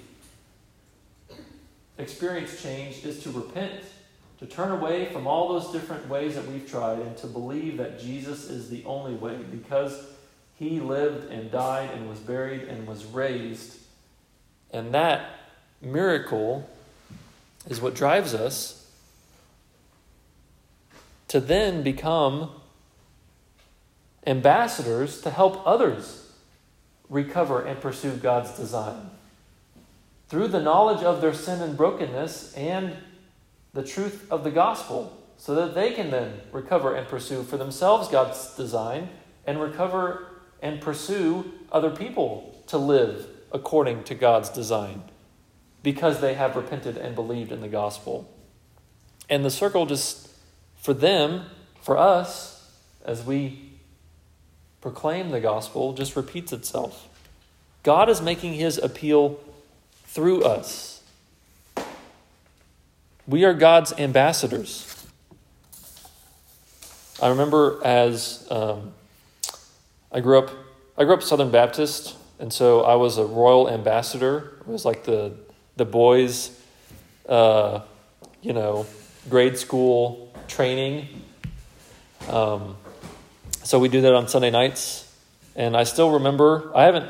experience 1.97 2.61
change 2.61 3.03
is 3.03 3.21
to 3.23 3.31
repent, 3.31 3.83
to 4.39 4.45
turn 4.45 4.71
away 4.71 5.05
from 5.11 5.27
all 5.27 5.49
those 5.49 5.71
different 5.71 6.07
ways 6.07 6.35
that 6.35 6.47
we've 6.47 6.69
tried, 6.69 6.99
and 6.99 7.17
to 7.17 7.27
believe 7.27 7.77
that 7.77 7.99
Jesus 7.99 8.49
is 8.49 8.69
the 8.69 8.83
only 8.85 9.13
way 9.13 9.37
because 9.51 10.07
he 10.55 10.79
lived 10.79 11.31
and 11.31 11.51
died 11.51 11.89
and 11.93 12.09
was 12.09 12.19
buried 12.19 12.63
and 12.63 12.87
was 12.87 13.05
raised. 13.05 13.77
And 14.71 14.93
that 14.93 15.29
miracle 15.81 16.69
is 17.69 17.81
what 17.81 17.93
drives 17.93 18.33
us 18.33 18.89
to 21.27 21.39
then 21.39 21.83
become 21.83 22.51
ambassadors 24.25 25.21
to 25.21 25.29
help 25.29 25.65
others 25.65 26.31
recover 27.09 27.63
and 27.63 27.79
pursue 27.79 28.15
God's 28.15 28.51
design. 28.51 29.09
Through 30.27 30.49
the 30.49 30.61
knowledge 30.61 31.03
of 31.03 31.21
their 31.21 31.33
sin 31.33 31.61
and 31.61 31.77
brokenness 31.77 32.53
and 32.53 32.97
the 33.73 33.83
truth 33.83 34.27
of 34.31 34.43
the 34.43 34.51
gospel, 34.51 35.13
so 35.37 35.53
that 35.55 35.75
they 35.75 35.91
can 35.93 36.09
then 36.09 36.41
recover 36.51 36.95
and 36.95 37.07
pursue 37.07 37.43
for 37.43 37.57
themselves 37.57 38.09
God's 38.09 38.55
design 38.55 39.09
and 39.45 39.61
recover 39.61 40.27
and 40.61 40.81
pursue 40.81 41.51
other 41.71 41.91
people 41.91 42.63
to 42.67 42.77
live 42.77 43.27
according 43.51 44.03
to 44.05 44.15
God's 44.15 44.49
design 44.49 45.03
because 45.83 46.19
they 46.19 46.33
have 46.33 46.55
repented 46.55 46.97
and 46.97 47.15
believed 47.15 47.51
in 47.51 47.61
the 47.61 47.67
gospel. 47.67 48.29
And 49.29 49.45
the 49.45 49.51
circle 49.51 49.85
just, 49.85 50.29
for 50.75 50.93
them, 50.93 51.45
for 51.81 51.97
us, 51.97 52.71
as 53.05 53.23
we 53.23 53.73
proclaim 54.81 55.29
the 55.29 55.39
gospel, 55.39 55.93
just 55.93 56.15
repeats 56.15 56.51
itself. 56.51 57.07
God 57.83 58.09
is 58.09 58.21
making 58.21 58.53
his 58.53 58.77
appeal 58.77 59.39
through 60.17 60.41
us. 60.41 61.03
We 63.27 63.45
are 63.45 63.53
God's 63.53 63.93
ambassadors. 63.99 65.05
I 67.21 67.27
remember 67.27 67.79
as 67.85 68.47
um, 68.49 68.93
I 70.11 70.21
grew 70.21 70.39
up, 70.39 70.49
I 70.97 71.03
grew 71.03 71.13
up 71.13 71.21
Southern 71.21 71.51
Baptist, 71.51 72.15
and 72.39 72.51
so 72.51 72.81
I 72.81 72.95
was 72.95 73.19
a 73.19 73.25
royal 73.25 73.69
ambassador. 73.69 74.57
It 74.61 74.67
was 74.67 74.85
like 74.85 75.03
the 75.03 75.33
the 75.75 75.85
boys, 75.85 76.49
uh, 77.29 77.81
you 78.41 78.53
know, 78.53 78.87
grade 79.29 79.55
school 79.55 80.33
training. 80.47 81.09
Um, 82.27 82.75
so 83.61 83.77
we 83.77 83.87
do 83.87 84.01
that 84.01 84.15
on 84.15 84.27
Sunday 84.27 84.49
nights, 84.49 85.13
and 85.55 85.77
I 85.77 85.83
still 85.83 86.09
remember. 86.09 86.71
I 86.73 86.85
haven't 86.85 87.07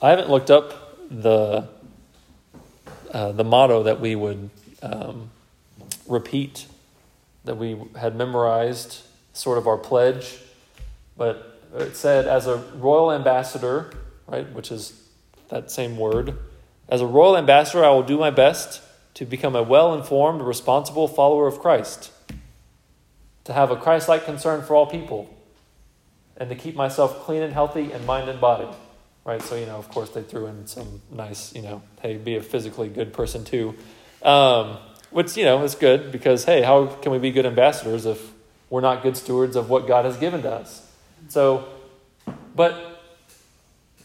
I 0.00 0.10
haven't 0.10 0.30
looked 0.30 0.52
up 0.52 1.00
the 1.10 1.68
uh, 3.14 3.30
the 3.30 3.44
motto 3.44 3.84
that 3.84 4.00
we 4.00 4.16
would 4.16 4.50
um, 4.82 5.30
repeat 6.08 6.66
that 7.44 7.56
we 7.56 7.76
had 7.96 8.16
memorized, 8.16 9.02
sort 9.32 9.56
of 9.56 9.68
our 9.68 9.78
pledge, 9.78 10.38
but 11.16 11.60
it 11.76 11.94
said, 11.94 12.26
as 12.26 12.48
a 12.48 12.56
royal 12.74 13.12
ambassador, 13.12 13.92
right, 14.26 14.50
which 14.52 14.72
is 14.72 15.00
that 15.48 15.70
same 15.70 15.96
word, 15.96 16.36
as 16.88 17.00
a 17.00 17.06
royal 17.06 17.36
ambassador, 17.36 17.84
I 17.84 17.90
will 17.90 18.02
do 18.02 18.18
my 18.18 18.30
best 18.30 18.82
to 19.14 19.24
become 19.24 19.54
a 19.54 19.62
well 19.62 19.94
informed, 19.94 20.42
responsible 20.42 21.06
follower 21.06 21.46
of 21.46 21.60
Christ, 21.60 22.10
to 23.44 23.52
have 23.52 23.70
a 23.70 23.76
Christ 23.76 24.08
like 24.08 24.24
concern 24.24 24.62
for 24.62 24.74
all 24.74 24.86
people, 24.86 25.32
and 26.36 26.48
to 26.50 26.56
keep 26.56 26.74
myself 26.74 27.20
clean 27.20 27.42
and 27.42 27.52
healthy 27.52 27.92
in 27.92 28.04
mind 28.06 28.28
and 28.28 28.40
body. 28.40 28.66
Right? 29.24 29.40
So, 29.40 29.56
you 29.56 29.66
know, 29.66 29.76
of 29.76 29.88
course, 29.88 30.10
they 30.10 30.22
threw 30.22 30.46
in 30.46 30.66
some 30.66 31.00
nice, 31.10 31.54
you 31.54 31.62
know, 31.62 31.82
hey, 32.02 32.16
be 32.18 32.36
a 32.36 32.42
physically 32.42 32.88
good 32.88 33.12
person 33.12 33.44
too. 33.44 33.74
Um, 34.22 34.78
which, 35.10 35.36
you 35.36 35.44
know, 35.44 35.62
is 35.62 35.74
good 35.74 36.12
because, 36.12 36.44
hey, 36.44 36.62
how 36.62 36.86
can 36.86 37.12
we 37.12 37.18
be 37.18 37.30
good 37.30 37.46
ambassadors 37.46 38.04
if 38.04 38.32
we're 38.68 38.80
not 38.80 39.02
good 39.02 39.16
stewards 39.16 39.56
of 39.56 39.70
what 39.70 39.86
God 39.86 40.04
has 40.04 40.16
given 40.16 40.42
to 40.42 40.50
us? 40.50 40.90
So, 41.28 41.68
but 42.54 42.94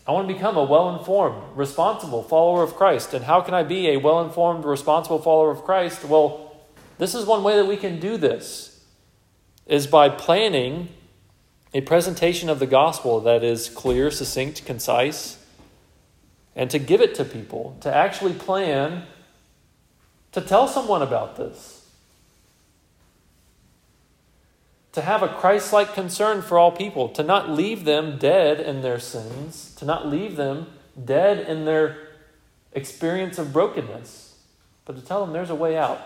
I 0.07 0.11
want 0.11 0.27
to 0.27 0.33
become 0.33 0.57
a 0.57 0.63
well 0.63 0.97
informed, 0.97 1.55
responsible 1.55 2.23
follower 2.23 2.63
of 2.63 2.75
Christ. 2.75 3.13
And 3.13 3.25
how 3.25 3.41
can 3.41 3.53
I 3.53 3.63
be 3.63 3.89
a 3.89 3.97
well 3.97 4.21
informed, 4.21 4.65
responsible 4.65 5.19
follower 5.19 5.51
of 5.51 5.63
Christ? 5.63 6.03
Well, 6.05 6.65
this 6.97 7.13
is 7.13 7.25
one 7.25 7.43
way 7.43 7.55
that 7.57 7.65
we 7.65 7.77
can 7.77 7.99
do 7.99 8.17
this 8.17 8.83
is 9.65 9.85
by 9.85 10.09
planning 10.09 10.89
a 11.73 11.81
presentation 11.81 12.49
of 12.49 12.59
the 12.59 12.67
gospel 12.67 13.19
that 13.21 13.43
is 13.43 13.69
clear, 13.69 14.09
succinct, 14.09 14.65
concise, 14.65 15.37
and 16.55 16.69
to 16.69 16.79
give 16.79 17.01
it 17.01 17.15
to 17.15 17.23
people, 17.23 17.77
to 17.81 17.93
actually 17.93 18.33
plan 18.33 19.03
to 20.31 20.41
tell 20.41 20.67
someone 20.67 21.01
about 21.01 21.37
this. 21.37 21.79
to 24.99 25.01
have 25.01 25.21
a 25.21 25.27
Christ 25.27 25.71
like 25.71 25.93
concern 25.93 26.41
for 26.41 26.57
all 26.57 26.71
people, 26.71 27.09
to 27.09 27.23
not 27.23 27.49
leave 27.49 27.85
them 27.85 28.17
dead 28.17 28.59
in 28.59 28.81
their 28.81 28.99
sins, 28.99 29.73
to 29.75 29.85
not 29.85 30.07
leave 30.07 30.35
them 30.35 30.67
dead 31.03 31.47
in 31.47 31.65
their 31.65 32.09
experience 32.73 33.37
of 33.37 33.53
brokenness, 33.53 34.35
but 34.85 34.95
to 34.95 35.01
tell 35.01 35.23
them 35.23 35.33
there's 35.33 35.49
a 35.49 35.55
way 35.55 35.77
out. 35.77 36.01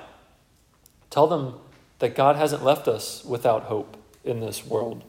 Tell 1.09 1.27
them 1.27 1.55
that 1.99 2.15
God 2.15 2.35
hasn't 2.35 2.63
left 2.63 2.87
us 2.87 3.23
without 3.23 3.63
hope 3.63 3.97
in 4.23 4.41
this 4.41 4.65
world. 4.65 5.03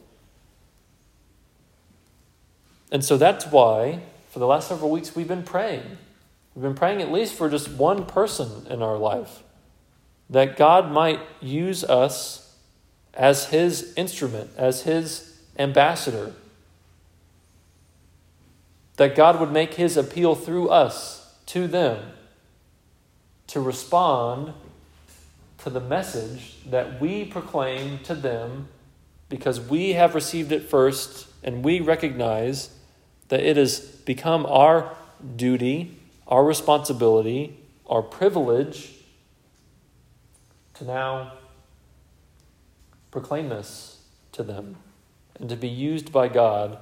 And 2.91 3.03
so 3.03 3.17
that's 3.17 3.45
why, 3.45 4.01
for 4.29 4.39
the 4.39 4.47
last 4.47 4.67
several 4.67 4.91
weeks, 4.91 5.15
we've 5.15 5.27
been 5.27 5.43
praying. 5.43 5.83
We've 6.53 6.63
been 6.63 6.75
praying 6.75 7.01
at 7.01 7.11
least 7.11 7.33
for 7.33 7.49
just 7.49 7.69
one 7.69 8.05
person 8.05 8.67
in 8.69 8.81
our 8.81 8.97
life 8.97 9.43
that 10.29 10.57
God 10.57 10.91
might 10.91 11.19
use 11.41 11.83
us 11.83 12.55
as 13.13 13.45
his 13.45 13.93
instrument, 13.95 14.49
as 14.57 14.83
his 14.83 15.39
ambassador. 15.57 16.33
That 18.97 19.15
God 19.15 19.39
would 19.39 19.51
make 19.51 19.75
his 19.75 19.97
appeal 19.97 20.35
through 20.35 20.69
us 20.69 21.33
to 21.47 21.67
them 21.67 22.13
to 23.47 23.59
respond 23.59 24.53
to 25.59 25.69
the 25.69 25.79
message 25.79 26.55
that 26.69 26.99
we 26.99 27.25
proclaim 27.25 27.99
to 27.99 28.15
them 28.15 28.67
because 29.29 29.59
we 29.59 29.93
have 29.93 30.15
received 30.15 30.51
it 30.51 30.69
first 30.69 31.27
and 31.43 31.63
we 31.63 31.79
recognize 31.79 32.69
that 33.29 33.39
it 33.41 33.57
has 33.57 33.79
become 33.79 34.45
our 34.45 34.95
duty, 35.35 35.97
our 36.27 36.43
responsibility, 36.43 37.57
our 37.87 38.01
privilege 38.01 38.91
to 40.75 40.83
now 40.83 41.33
proclaim 43.11 43.49
this 43.49 44.01
to 44.31 44.43
them 44.43 44.75
and 45.39 45.49
to 45.49 45.55
be 45.55 45.67
used 45.67 46.11
by 46.11 46.27
God. 46.27 46.77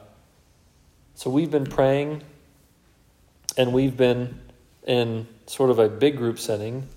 So 1.15 1.29
we've 1.29 1.51
been 1.51 1.65
praying 1.65 2.23
and 3.58 3.71
we've 3.71 3.95
been 3.95 4.39
in 4.86 5.27
sort 5.45 5.69
of 5.69 5.79
a 5.79 5.88
big 5.88 6.17
group 6.17 6.39
setting, 6.39 6.88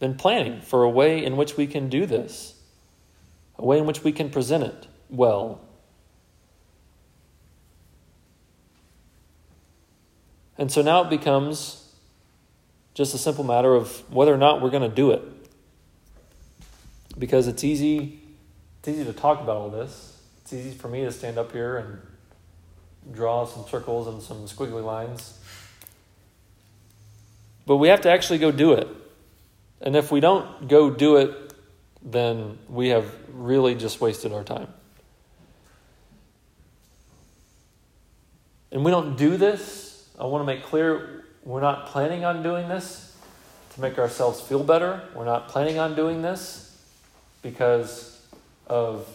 been 0.00 0.14
planning 0.14 0.60
for 0.60 0.82
a 0.82 0.90
way 0.90 1.24
in 1.24 1.36
which 1.36 1.56
we 1.56 1.66
can 1.66 1.88
do 1.88 2.06
this, 2.06 2.54
a 3.58 3.64
way 3.64 3.78
in 3.78 3.86
which 3.86 4.02
we 4.02 4.12
can 4.12 4.30
present 4.30 4.64
it 4.64 4.86
well. 5.10 5.60
And 10.58 10.70
so 10.70 10.82
now 10.82 11.02
it 11.02 11.10
becomes 11.10 11.92
just 12.94 13.14
a 13.14 13.18
simple 13.18 13.44
matter 13.44 13.74
of 13.74 14.10
whether 14.12 14.32
or 14.32 14.38
not 14.38 14.62
we're 14.62 14.70
going 14.70 14.88
to 14.88 14.94
do 14.94 15.10
it. 15.10 15.22
Because 17.18 17.48
it's 17.48 17.64
easy 17.64 18.20
it's 18.86 18.94
easy 18.94 19.04
to 19.04 19.12
talk 19.12 19.40
about 19.40 19.56
all 19.56 19.68
this. 19.68 20.16
It's 20.42 20.52
easy 20.52 20.70
for 20.70 20.86
me 20.86 21.00
to 21.00 21.10
stand 21.10 21.38
up 21.38 21.50
here 21.50 21.76
and 21.76 23.16
draw 23.16 23.44
some 23.44 23.66
circles 23.66 24.06
and 24.06 24.22
some 24.22 24.44
squiggly 24.44 24.84
lines. 24.84 25.36
But 27.66 27.78
we 27.78 27.88
have 27.88 28.02
to 28.02 28.10
actually 28.12 28.38
go 28.38 28.52
do 28.52 28.74
it. 28.74 28.86
And 29.80 29.96
if 29.96 30.12
we 30.12 30.20
don't 30.20 30.68
go 30.68 30.88
do 30.88 31.16
it, 31.16 31.52
then 32.00 32.58
we 32.68 32.90
have 32.90 33.12
really 33.32 33.74
just 33.74 34.00
wasted 34.00 34.32
our 34.32 34.44
time. 34.44 34.68
And 38.70 38.84
we 38.84 38.92
don't 38.92 39.16
do 39.16 39.36
this. 39.36 39.85
I 40.18 40.24
want 40.26 40.42
to 40.42 40.46
make 40.46 40.64
clear 40.64 41.24
we're 41.44 41.60
not 41.60 41.86
planning 41.86 42.24
on 42.24 42.42
doing 42.42 42.68
this 42.68 43.16
to 43.74 43.80
make 43.80 43.98
ourselves 43.98 44.40
feel 44.40 44.64
better. 44.64 45.02
We're 45.14 45.24
not 45.24 45.48
planning 45.48 45.78
on 45.78 45.94
doing 45.94 46.22
this 46.22 46.76
because 47.42 48.20
of 48.66 49.08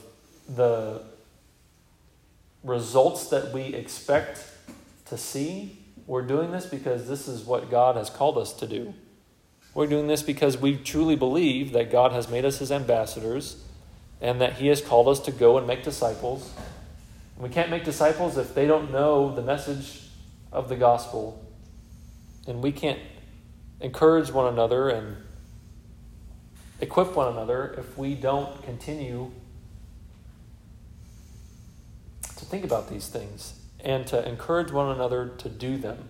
the 0.47 1.01
results 2.63 3.29
that 3.29 3.51
we 3.51 3.61
expect 3.73 4.45
to 5.05 5.17
see. 5.17 5.77
We're 6.07 6.21
doing 6.21 6.51
this 6.51 6.65
because 6.65 7.07
this 7.07 7.27
is 7.27 7.43
what 7.43 7.69
God 7.69 7.95
has 7.95 8.09
called 8.09 8.37
us 8.37 8.53
to 8.53 8.67
do. 8.67 8.93
We're 9.73 9.87
doing 9.87 10.07
this 10.07 10.21
because 10.21 10.57
we 10.57 10.75
truly 10.77 11.15
believe 11.15 11.71
that 11.73 11.91
God 11.91 12.11
has 12.11 12.29
made 12.29 12.45
us 12.45 12.59
his 12.59 12.71
ambassadors 12.71 13.63
and 14.21 14.39
that 14.39 14.53
He 14.53 14.67
has 14.67 14.81
called 14.81 15.07
us 15.07 15.19
to 15.21 15.31
go 15.31 15.57
and 15.57 15.65
make 15.65 15.83
disciples. 15.83 16.53
We 17.37 17.49
can't 17.49 17.71
make 17.71 17.83
disciples 17.83 18.37
if 18.37 18.53
they 18.53 18.67
don't 18.67 18.91
know 18.91 19.33
the 19.33 19.41
message 19.41 20.00
of 20.51 20.69
the 20.69 20.75
gospel. 20.75 21.43
And 22.47 22.61
we 22.61 22.71
can't 22.71 22.99
encourage 23.79 24.31
one 24.31 24.51
another 24.51 24.89
and 24.89 25.17
equip 26.79 27.15
one 27.15 27.31
another 27.31 27.75
if 27.77 27.97
we 27.97 28.15
don't 28.15 28.61
continue 28.63 29.31
to 32.35 32.45
think 32.45 32.63
about 32.63 32.89
these 32.89 33.07
things 33.07 33.53
and 33.79 34.05
to 34.07 34.27
encourage 34.27 34.71
one 34.71 34.93
another 34.95 35.29
to 35.37 35.49
do 35.49 35.77
them. 35.77 36.09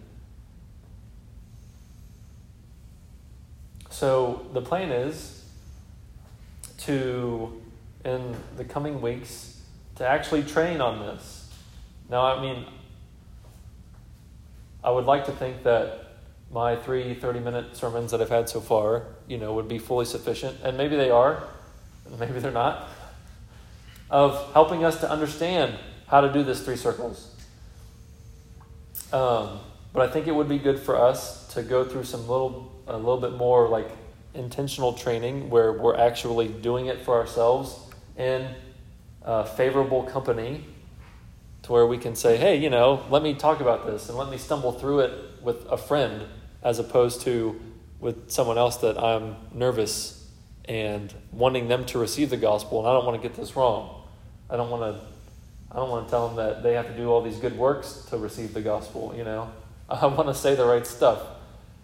So 3.90 4.48
the 4.54 4.62
plan 4.62 4.92
is 4.92 5.44
to, 6.80 7.62
in 8.04 8.36
the 8.58 8.64
coming 8.64 9.02
weeks, 9.02 9.62
to 9.98 10.08
actually 10.08 10.44
train 10.44 10.82
on 10.82 11.00
this. 11.00 11.50
Now, 12.10 12.26
I 12.26 12.42
mean, 12.42 12.66
I 14.84 14.92
would 14.92 15.06
like 15.06 15.26
to 15.26 15.32
think 15.32 15.64
that 15.64 16.08
my 16.52 16.76
three 16.76 17.14
30 17.14 17.40
minute 17.40 17.76
sermons 17.76 18.12
that 18.12 18.22
I've 18.22 18.30
had 18.30 18.50
so 18.50 18.60
far, 18.60 19.04
you 19.28 19.38
know, 19.38 19.54
would 19.54 19.68
be 19.68 19.78
fully 19.78 20.06
sufficient, 20.06 20.58
and 20.64 20.78
maybe 20.78 20.96
they 20.96 21.10
are, 21.10 21.44
maybe 22.20 22.40
they're 22.40 22.52
not, 22.52 22.90
of 24.10 24.52
helping 24.54 24.84
us 24.84 25.00
to 25.02 25.10
understand 25.10 25.76
how 26.08 26.22
to 26.22 26.32
do 26.32 26.44
this 26.44 26.64
three 26.64 26.76
circles. 26.76 27.34
Um, 29.14 29.60
but 29.94 30.10
I 30.10 30.12
think 30.12 30.28
it 30.28 30.36
would 30.36 30.50
be 30.50 30.58
good 30.58 30.80
for 30.80 30.98
us 30.98 31.48
to 31.54 31.64
go 31.64 31.84
through 31.84 32.04
some 32.06 32.28
little, 32.28 32.72
a 32.88 32.98
little 32.98 33.20
bit 33.20 33.34
more 33.34 33.68
like 33.68 33.90
intentional 34.34 34.94
training 34.94 35.50
where 35.50 35.74
we're 35.74 35.98
actually 35.98 36.48
doing 36.48 36.88
it 36.88 37.02
for 37.02 37.18
ourselves 37.18 37.78
in 38.18 38.48
favorable 39.56 40.04
company 40.04 40.66
to 41.64 41.72
where 41.72 41.86
we 41.86 41.98
can 41.98 42.16
say, 42.16 42.38
hey, 42.38 42.58
you 42.58 42.70
know, 42.70 43.06
let 43.10 43.22
me 43.22 43.34
talk 43.34 43.62
about 43.62 43.86
this 43.86 44.10
and 44.10 44.18
let 44.18 44.30
me 44.30 44.38
stumble 44.38 44.72
through 44.72 45.02
it 45.02 45.12
with 45.42 45.66
a 45.70 45.78
friend 45.78 46.24
as 46.64 46.80
opposed 46.80 47.22
to 47.22 47.60
with 48.00 48.32
someone 48.32 48.58
else 48.58 48.78
that 48.78 48.98
I'm 48.98 49.36
nervous 49.54 50.28
and 50.66 51.14
wanting 51.32 51.68
them 51.68 51.86
to 51.86 52.00
receive 52.00 52.30
the 52.30 52.38
gospel 52.38 52.80
and 52.80 52.88
I 52.88 52.94
don't 52.94 53.06
want 53.06 53.22
to 53.22 53.28
get 53.28 53.38
this 53.38 53.56
wrong. 53.56 54.04
I 54.50 54.58
don't 54.58 54.70
want 54.70 54.82
to 54.96 55.02
I 55.72 55.78
don't 55.78 55.90
want 55.90 56.08
to 56.08 56.12
tell 56.12 56.28
them 56.28 56.36
that 56.36 56.64
they 56.64 56.74
have 56.74 56.88
to 56.88 56.98
do 56.98 57.10
all 57.10 57.22
these 57.22 57.38
good 57.38 57.58
works 57.58 58.06
to 58.10 58.18
receive 58.18 58.54
the 58.54 58.62
gospel, 58.62 59.14
you 59.16 59.24
know. 59.24 59.50
I 59.90 60.06
want 60.06 60.28
to 60.28 60.36
say 60.36 60.54
the 60.56 60.66
right 60.66 60.86
stuff. 60.86 61.22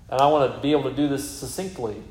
And 0.10 0.20
I 0.20 0.28
want 0.28 0.54
to 0.54 0.60
be 0.60 0.72
able 0.72 0.90
to 0.90 0.96
do 0.96 1.08
this 1.08 1.30
succinctly. 1.30 2.02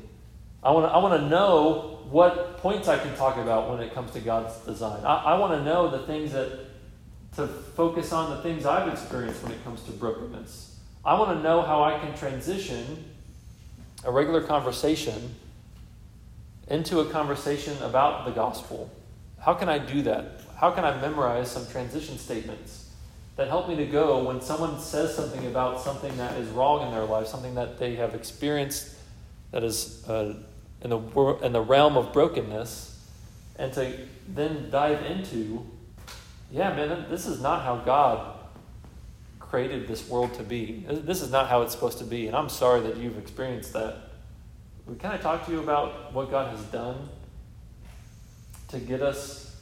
I 0.63 0.71
want 0.71 0.87
to, 0.87 0.91
I 0.91 0.97
want 0.97 1.21
to 1.21 1.29
know 1.29 1.99
what 2.09 2.57
points 2.57 2.87
I 2.87 2.97
can 2.97 3.15
talk 3.15 3.37
about 3.37 3.69
when 3.69 3.79
it 3.79 3.93
comes 3.93 4.11
to 4.11 4.19
God's 4.19 4.55
design. 4.59 5.03
I, 5.03 5.17
I 5.17 5.37
want 5.37 5.53
to 5.53 5.63
know 5.63 5.89
the 5.89 6.05
things 6.07 6.31
that, 6.31 6.66
to 7.37 7.47
focus 7.47 8.11
on 8.11 8.31
the 8.31 8.41
things 8.41 8.65
I've 8.65 8.91
experienced 8.91 9.43
when 9.43 9.51
it 9.51 9.63
comes 9.63 9.81
to 9.83 9.91
brokenness. 9.91 10.79
I 11.05 11.17
want 11.17 11.37
to 11.37 11.43
know 11.43 11.61
how 11.61 11.83
I 11.83 11.99
can 11.99 12.15
transition 12.17 13.05
a 14.03 14.11
regular 14.11 14.41
conversation 14.41 15.35
into 16.67 16.99
a 16.99 17.05
conversation 17.09 17.81
about 17.81 18.25
the 18.25 18.31
gospel. 18.31 18.91
How 19.39 19.53
can 19.53 19.69
I 19.69 19.77
do 19.77 20.01
that? 20.01 20.41
How 20.57 20.71
can 20.71 20.83
I 20.83 20.99
memorize 20.99 21.49
some 21.51 21.65
transition 21.67 22.17
statements 22.17 22.89
that 23.35 23.47
help 23.47 23.69
me 23.69 23.75
to 23.75 23.85
go 23.85 24.23
when 24.23 24.41
someone 24.41 24.79
says 24.79 25.15
something 25.15 25.45
about 25.45 25.79
something 25.79 26.17
that 26.17 26.37
is 26.37 26.49
wrong 26.49 26.87
in 26.87 26.91
their 26.91 27.05
life, 27.05 27.27
something 27.27 27.53
that 27.55 27.77
they 27.77 27.95
have 27.95 28.15
experienced 28.15 28.95
that 29.51 29.63
is 29.63 30.03
uh, 30.09 30.35
in, 30.81 30.89
the, 30.89 30.99
in 31.43 31.53
the 31.53 31.61
realm 31.61 31.97
of 31.97 32.11
brokenness, 32.11 32.99
and 33.59 33.71
to 33.73 33.95
then 34.27 34.69
dive 34.71 35.05
into, 35.05 35.65
yeah, 36.51 36.73
man, 36.73 37.05
this 37.09 37.25
is 37.25 37.41
not 37.41 37.63
how 37.63 37.77
God 37.77 38.37
created 39.39 39.87
this 39.87 40.07
world 40.09 40.33
to 40.35 40.43
be. 40.43 40.85
Uh, 40.87 40.95
this 40.95 41.21
is 41.21 41.31
not 41.31 41.47
how 41.47 41.61
it's 41.61 41.73
supposed 41.73 41.97
to 41.99 42.03
be, 42.03 42.27
and 42.27 42.35
I'm 42.35 42.49
sorry 42.49 42.81
that 42.81 42.97
you've 42.97 43.17
experienced 43.17 43.73
that. 43.73 43.95
Can 44.99 45.11
I 45.11 45.17
talk 45.17 45.45
to 45.45 45.51
you 45.51 45.59
about 45.59 46.13
what 46.13 46.31
God 46.31 46.55
has 46.55 46.65
done 46.65 47.09
to 48.69 48.79
get 48.79 49.01
us 49.01 49.55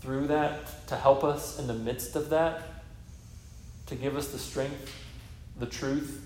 through 0.00 0.28
that, 0.28 0.86
to 0.88 0.96
help 0.96 1.24
us 1.24 1.58
in 1.58 1.66
the 1.66 1.74
midst 1.74 2.14
of 2.14 2.30
that, 2.30 2.62
to 3.86 3.94
give 3.94 4.16
us 4.16 4.28
the 4.28 4.38
strength, 4.38 4.94
the 5.58 5.66
truth, 5.66 6.24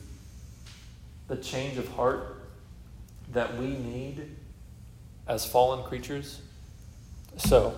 the 1.29 1.37
change 1.37 1.79
of 1.79 1.89
heart 1.89 2.43
that 3.33 3.57
we 3.59 3.69
need 3.69 4.37
as 5.27 5.47
fallen 5.47 5.83
creatures. 5.85 6.43
So, 7.39 7.75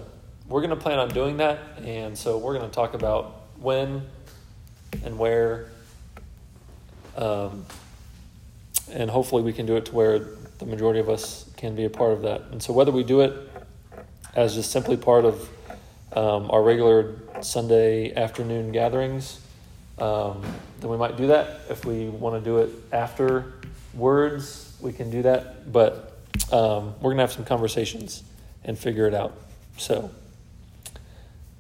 we're 0.49 0.61
going 0.61 0.71
to 0.71 0.77
plan 0.77 0.99
on 0.99 1.09
doing 1.09 1.39
that, 1.39 1.59
and 1.83 2.17
so 2.17 2.37
we're 2.39 2.55
going 2.55 2.69
to 2.69 2.75
talk 2.75 2.95
about 2.95 3.43
when 3.59 4.03
and 5.05 5.19
where, 5.19 5.71
um, 7.17 7.65
and 8.93 9.11
hopefully 9.11 9.43
we 9.43 9.53
can 9.53 9.65
do 9.65 9.77
it 9.77 9.87
to 9.87 9.95
where 9.95 10.19
the 10.59 10.67
majority 10.67 11.01
of 11.01 11.09
us 11.09 11.51
can 11.57 11.75
be 11.75 11.85
a 11.85 11.91
part 11.91 12.13
of 12.13 12.23
that. 12.23 12.43
And 12.53 12.63
so, 12.63 12.73
whether 12.73 12.93
we 12.93 13.03
do 13.03 13.23
it 13.23 13.51
as 14.35 14.55
just 14.55 14.71
simply 14.71 14.97
part 14.97 15.25
of 15.25 15.49
um, 16.13 16.51
our 16.51 16.63
regular 16.63 17.17
Sunday 17.41 18.15
afternoon 18.15 18.71
gatherings, 18.71 19.41
um, 19.99 20.43
then 20.81 20.91
we 20.91 20.97
might 20.97 21.17
do 21.17 21.29
that. 21.29 21.61
If 21.71 21.85
we 21.85 22.09
want 22.09 22.43
to 22.43 22.45
do 22.45 22.59
it 22.59 22.71
afterwards, 22.93 24.77
we 24.81 24.93
can 24.93 25.11
do 25.11 25.23
that. 25.23 25.73
But 25.73 26.19
um, 26.53 26.95
we're 27.01 27.11
going 27.11 27.17
to 27.17 27.23
have 27.23 27.33
some 27.33 27.45
conversations 27.45 28.23
and 28.65 28.79
figure 28.79 29.07
it 29.07 29.15
out. 29.15 29.37
So 29.77 30.11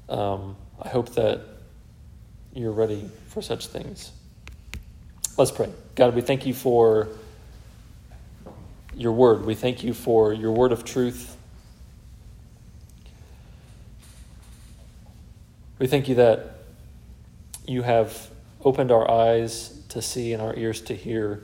um, 0.08 0.56
I 0.80 0.88
hope 0.88 1.14
that 1.14 1.40
you're 2.52 2.72
ready 2.72 3.10
for 3.28 3.42
such 3.42 3.66
things. 3.66 4.12
Let's 5.36 5.50
pray. 5.50 5.70
God, 5.94 6.14
we 6.14 6.20
thank 6.20 6.46
you 6.46 6.54
for 6.54 7.08
your 8.94 9.12
word. 9.12 9.44
We 9.44 9.54
thank 9.54 9.82
you 9.82 9.92
for 9.92 10.32
your 10.32 10.52
word 10.52 10.72
of 10.72 10.84
truth 10.84 11.36
We 15.78 15.88
thank 15.88 16.08
you 16.08 16.14
that 16.14 16.54
you 17.66 17.82
have 17.82 18.30
opened 18.64 18.92
our 18.92 19.10
eyes 19.10 19.80
to 19.88 20.00
see 20.00 20.32
and 20.32 20.40
our 20.40 20.54
ears 20.54 20.80
to 20.82 20.94
hear. 20.94 21.42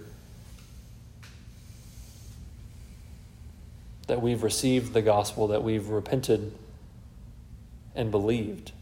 That 4.07 4.23
we've 4.23 4.43
received 4.43 4.93
the 4.93 5.03
gospel, 5.03 5.49
that 5.49 5.63
we've 5.63 5.89
repented 5.89 6.53
and 8.01 8.11
believed. 8.11 8.73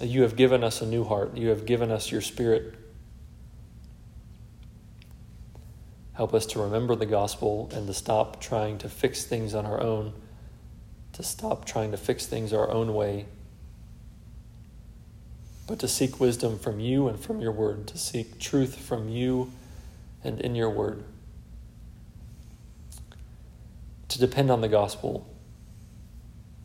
You 0.00 0.22
have 0.22 0.34
given 0.34 0.64
us 0.64 0.80
a 0.80 0.86
new 0.86 1.04
heart, 1.04 1.36
you 1.36 1.48
have 1.48 1.66
given 1.66 1.90
us 1.90 2.10
your 2.10 2.20
spirit. 2.20 2.74
Help 6.14 6.32
us 6.32 6.46
to 6.46 6.60
remember 6.60 6.94
the 6.94 7.06
gospel 7.06 7.70
and 7.74 7.86
to 7.86 7.94
stop 7.94 8.40
trying 8.40 8.78
to 8.78 8.88
fix 8.88 9.24
things 9.24 9.54
on 9.54 9.66
our 9.66 9.80
own, 9.80 10.12
to 11.12 11.22
stop 11.22 11.64
trying 11.64 11.90
to 11.90 11.96
fix 11.96 12.26
things 12.26 12.52
our 12.52 12.70
own 12.70 12.94
way 12.94 13.26
but 15.66 15.78
to 15.78 15.88
seek 15.88 16.20
wisdom 16.20 16.58
from 16.58 16.80
you 16.80 17.08
and 17.08 17.18
from 17.18 17.40
your 17.40 17.52
word, 17.52 17.86
to 17.86 17.98
seek 17.98 18.38
truth 18.38 18.76
from 18.76 19.08
you 19.08 19.50
and 20.22 20.40
in 20.40 20.54
your 20.54 20.70
word, 20.70 21.02
to 24.08 24.18
depend 24.18 24.50
on 24.50 24.60
the 24.60 24.68
gospel, 24.68 25.26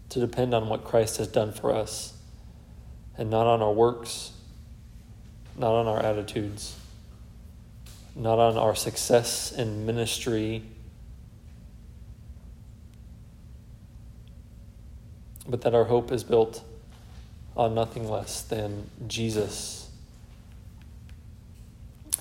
to 0.09 0.19
depend 0.19 0.53
on 0.53 0.67
what 0.69 0.83
Christ 0.83 1.17
has 1.17 1.27
done 1.27 1.51
for 1.53 1.73
us, 1.73 2.13
and 3.17 3.29
not 3.29 3.45
on 3.45 3.61
our 3.61 3.71
works, 3.71 4.31
not 5.57 5.73
on 5.73 5.87
our 5.87 5.99
attitudes, 5.99 6.75
not 8.15 8.39
on 8.39 8.57
our 8.57 8.75
success 8.75 9.51
in 9.51 9.85
ministry. 9.85 10.63
But 15.47 15.61
that 15.61 15.73
our 15.73 15.85
hope 15.85 16.11
is 16.11 16.23
built 16.23 16.63
on 17.55 17.75
nothing 17.75 18.09
less 18.09 18.41
than 18.41 18.89
Jesus, 19.07 19.89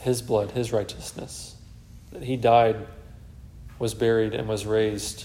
His 0.00 0.20
blood, 0.20 0.52
His 0.52 0.72
righteousness. 0.72 1.54
That 2.12 2.22
He 2.22 2.36
died, 2.36 2.76
was 3.78 3.94
buried, 3.94 4.34
and 4.34 4.48
was 4.48 4.66
raised 4.66 5.24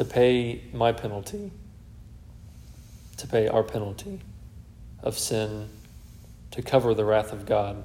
to 0.00 0.04
pay 0.06 0.62
my 0.72 0.92
penalty, 0.92 1.52
to 3.18 3.26
pay 3.26 3.46
our 3.48 3.62
penalty 3.62 4.18
of 5.02 5.18
sin, 5.18 5.68
to 6.50 6.62
cover 6.62 6.94
the 6.94 7.04
wrath 7.04 7.32
of 7.32 7.44
God. 7.44 7.84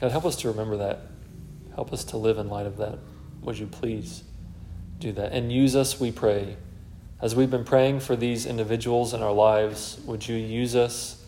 God, 0.00 0.10
help 0.10 0.24
us 0.24 0.34
to 0.38 0.48
remember 0.48 0.76
that. 0.78 1.02
Help 1.76 1.92
us 1.92 2.02
to 2.06 2.16
live 2.16 2.36
in 2.38 2.48
light 2.48 2.66
of 2.66 2.78
that. 2.78 2.98
Would 3.42 3.56
you 3.58 3.68
please? 3.68 4.24
do 4.98 5.12
that. 5.12 5.32
And 5.32 5.52
use 5.52 5.76
us, 5.76 6.00
we 6.00 6.10
pray. 6.10 6.56
As 7.20 7.36
we've 7.36 7.50
been 7.50 7.64
praying 7.64 8.00
for 8.00 8.16
these 8.16 8.46
individuals 8.46 9.14
in 9.14 9.22
our 9.22 9.32
lives, 9.32 10.00
would 10.04 10.26
you 10.26 10.34
use 10.34 10.74
us 10.74 11.24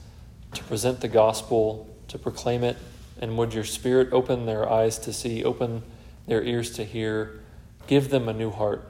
to 0.54 0.64
present 0.64 1.00
the 1.00 1.08
gospel, 1.08 1.88
to 2.08 2.18
proclaim 2.18 2.64
it? 2.64 2.76
And 3.20 3.38
would 3.38 3.54
your 3.54 3.64
spirit 3.64 4.12
open 4.12 4.46
their 4.46 4.68
eyes 4.68 4.98
to 5.00 5.12
see, 5.12 5.44
open 5.44 5.82
their 6.26 6.42
ears 6.42 6.70
to 6.72 6.84
hear, 6.84 7.40
Give 7.86 8.10
them 8.10 8.28
a 8.28 8.32
new 8.32 8.50
heart. 8.50 8.86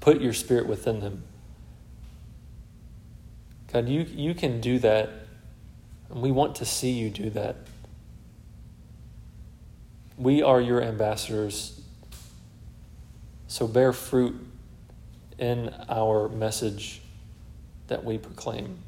Put 0.00 0.20
your 0.20 0.32
spirit 0.32 0.66
within 0.66 1.00
them. 1.00 1.24
God, 3.72 3.88
you, 3.88 4.02
you 4.02 4.34
can 4.34 4.60
do 4.60 4.78
that, 4.80 5.10
and 6.10 6.20
we 6.22 6.30
want 6.32 6.56
to 6.56 6.64
see 6.64 6.90
you 6.90 7.10
do 7.10 7.30
that. 7.30 7.56
We 10.16 10.42
are 10.42 10.60
your 10.60 10.82
ambassadors, 10.82 11.80
so 13.46 13.68
bear 13.68 13.92
fruit 13.92 14.34
in 15.38 15.72
our 15.88 16.28
message 16.28 17.00
that 17.86 18.04
we 18.04 18.18
proclaim. 18.18 18.78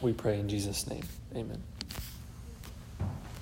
We 0.00 0.12
pray 0.12 0.38
in 0.38 0.48
Jesus' 0.48 0.86
name. 0.86 1.04
Amen. 1.34 1.62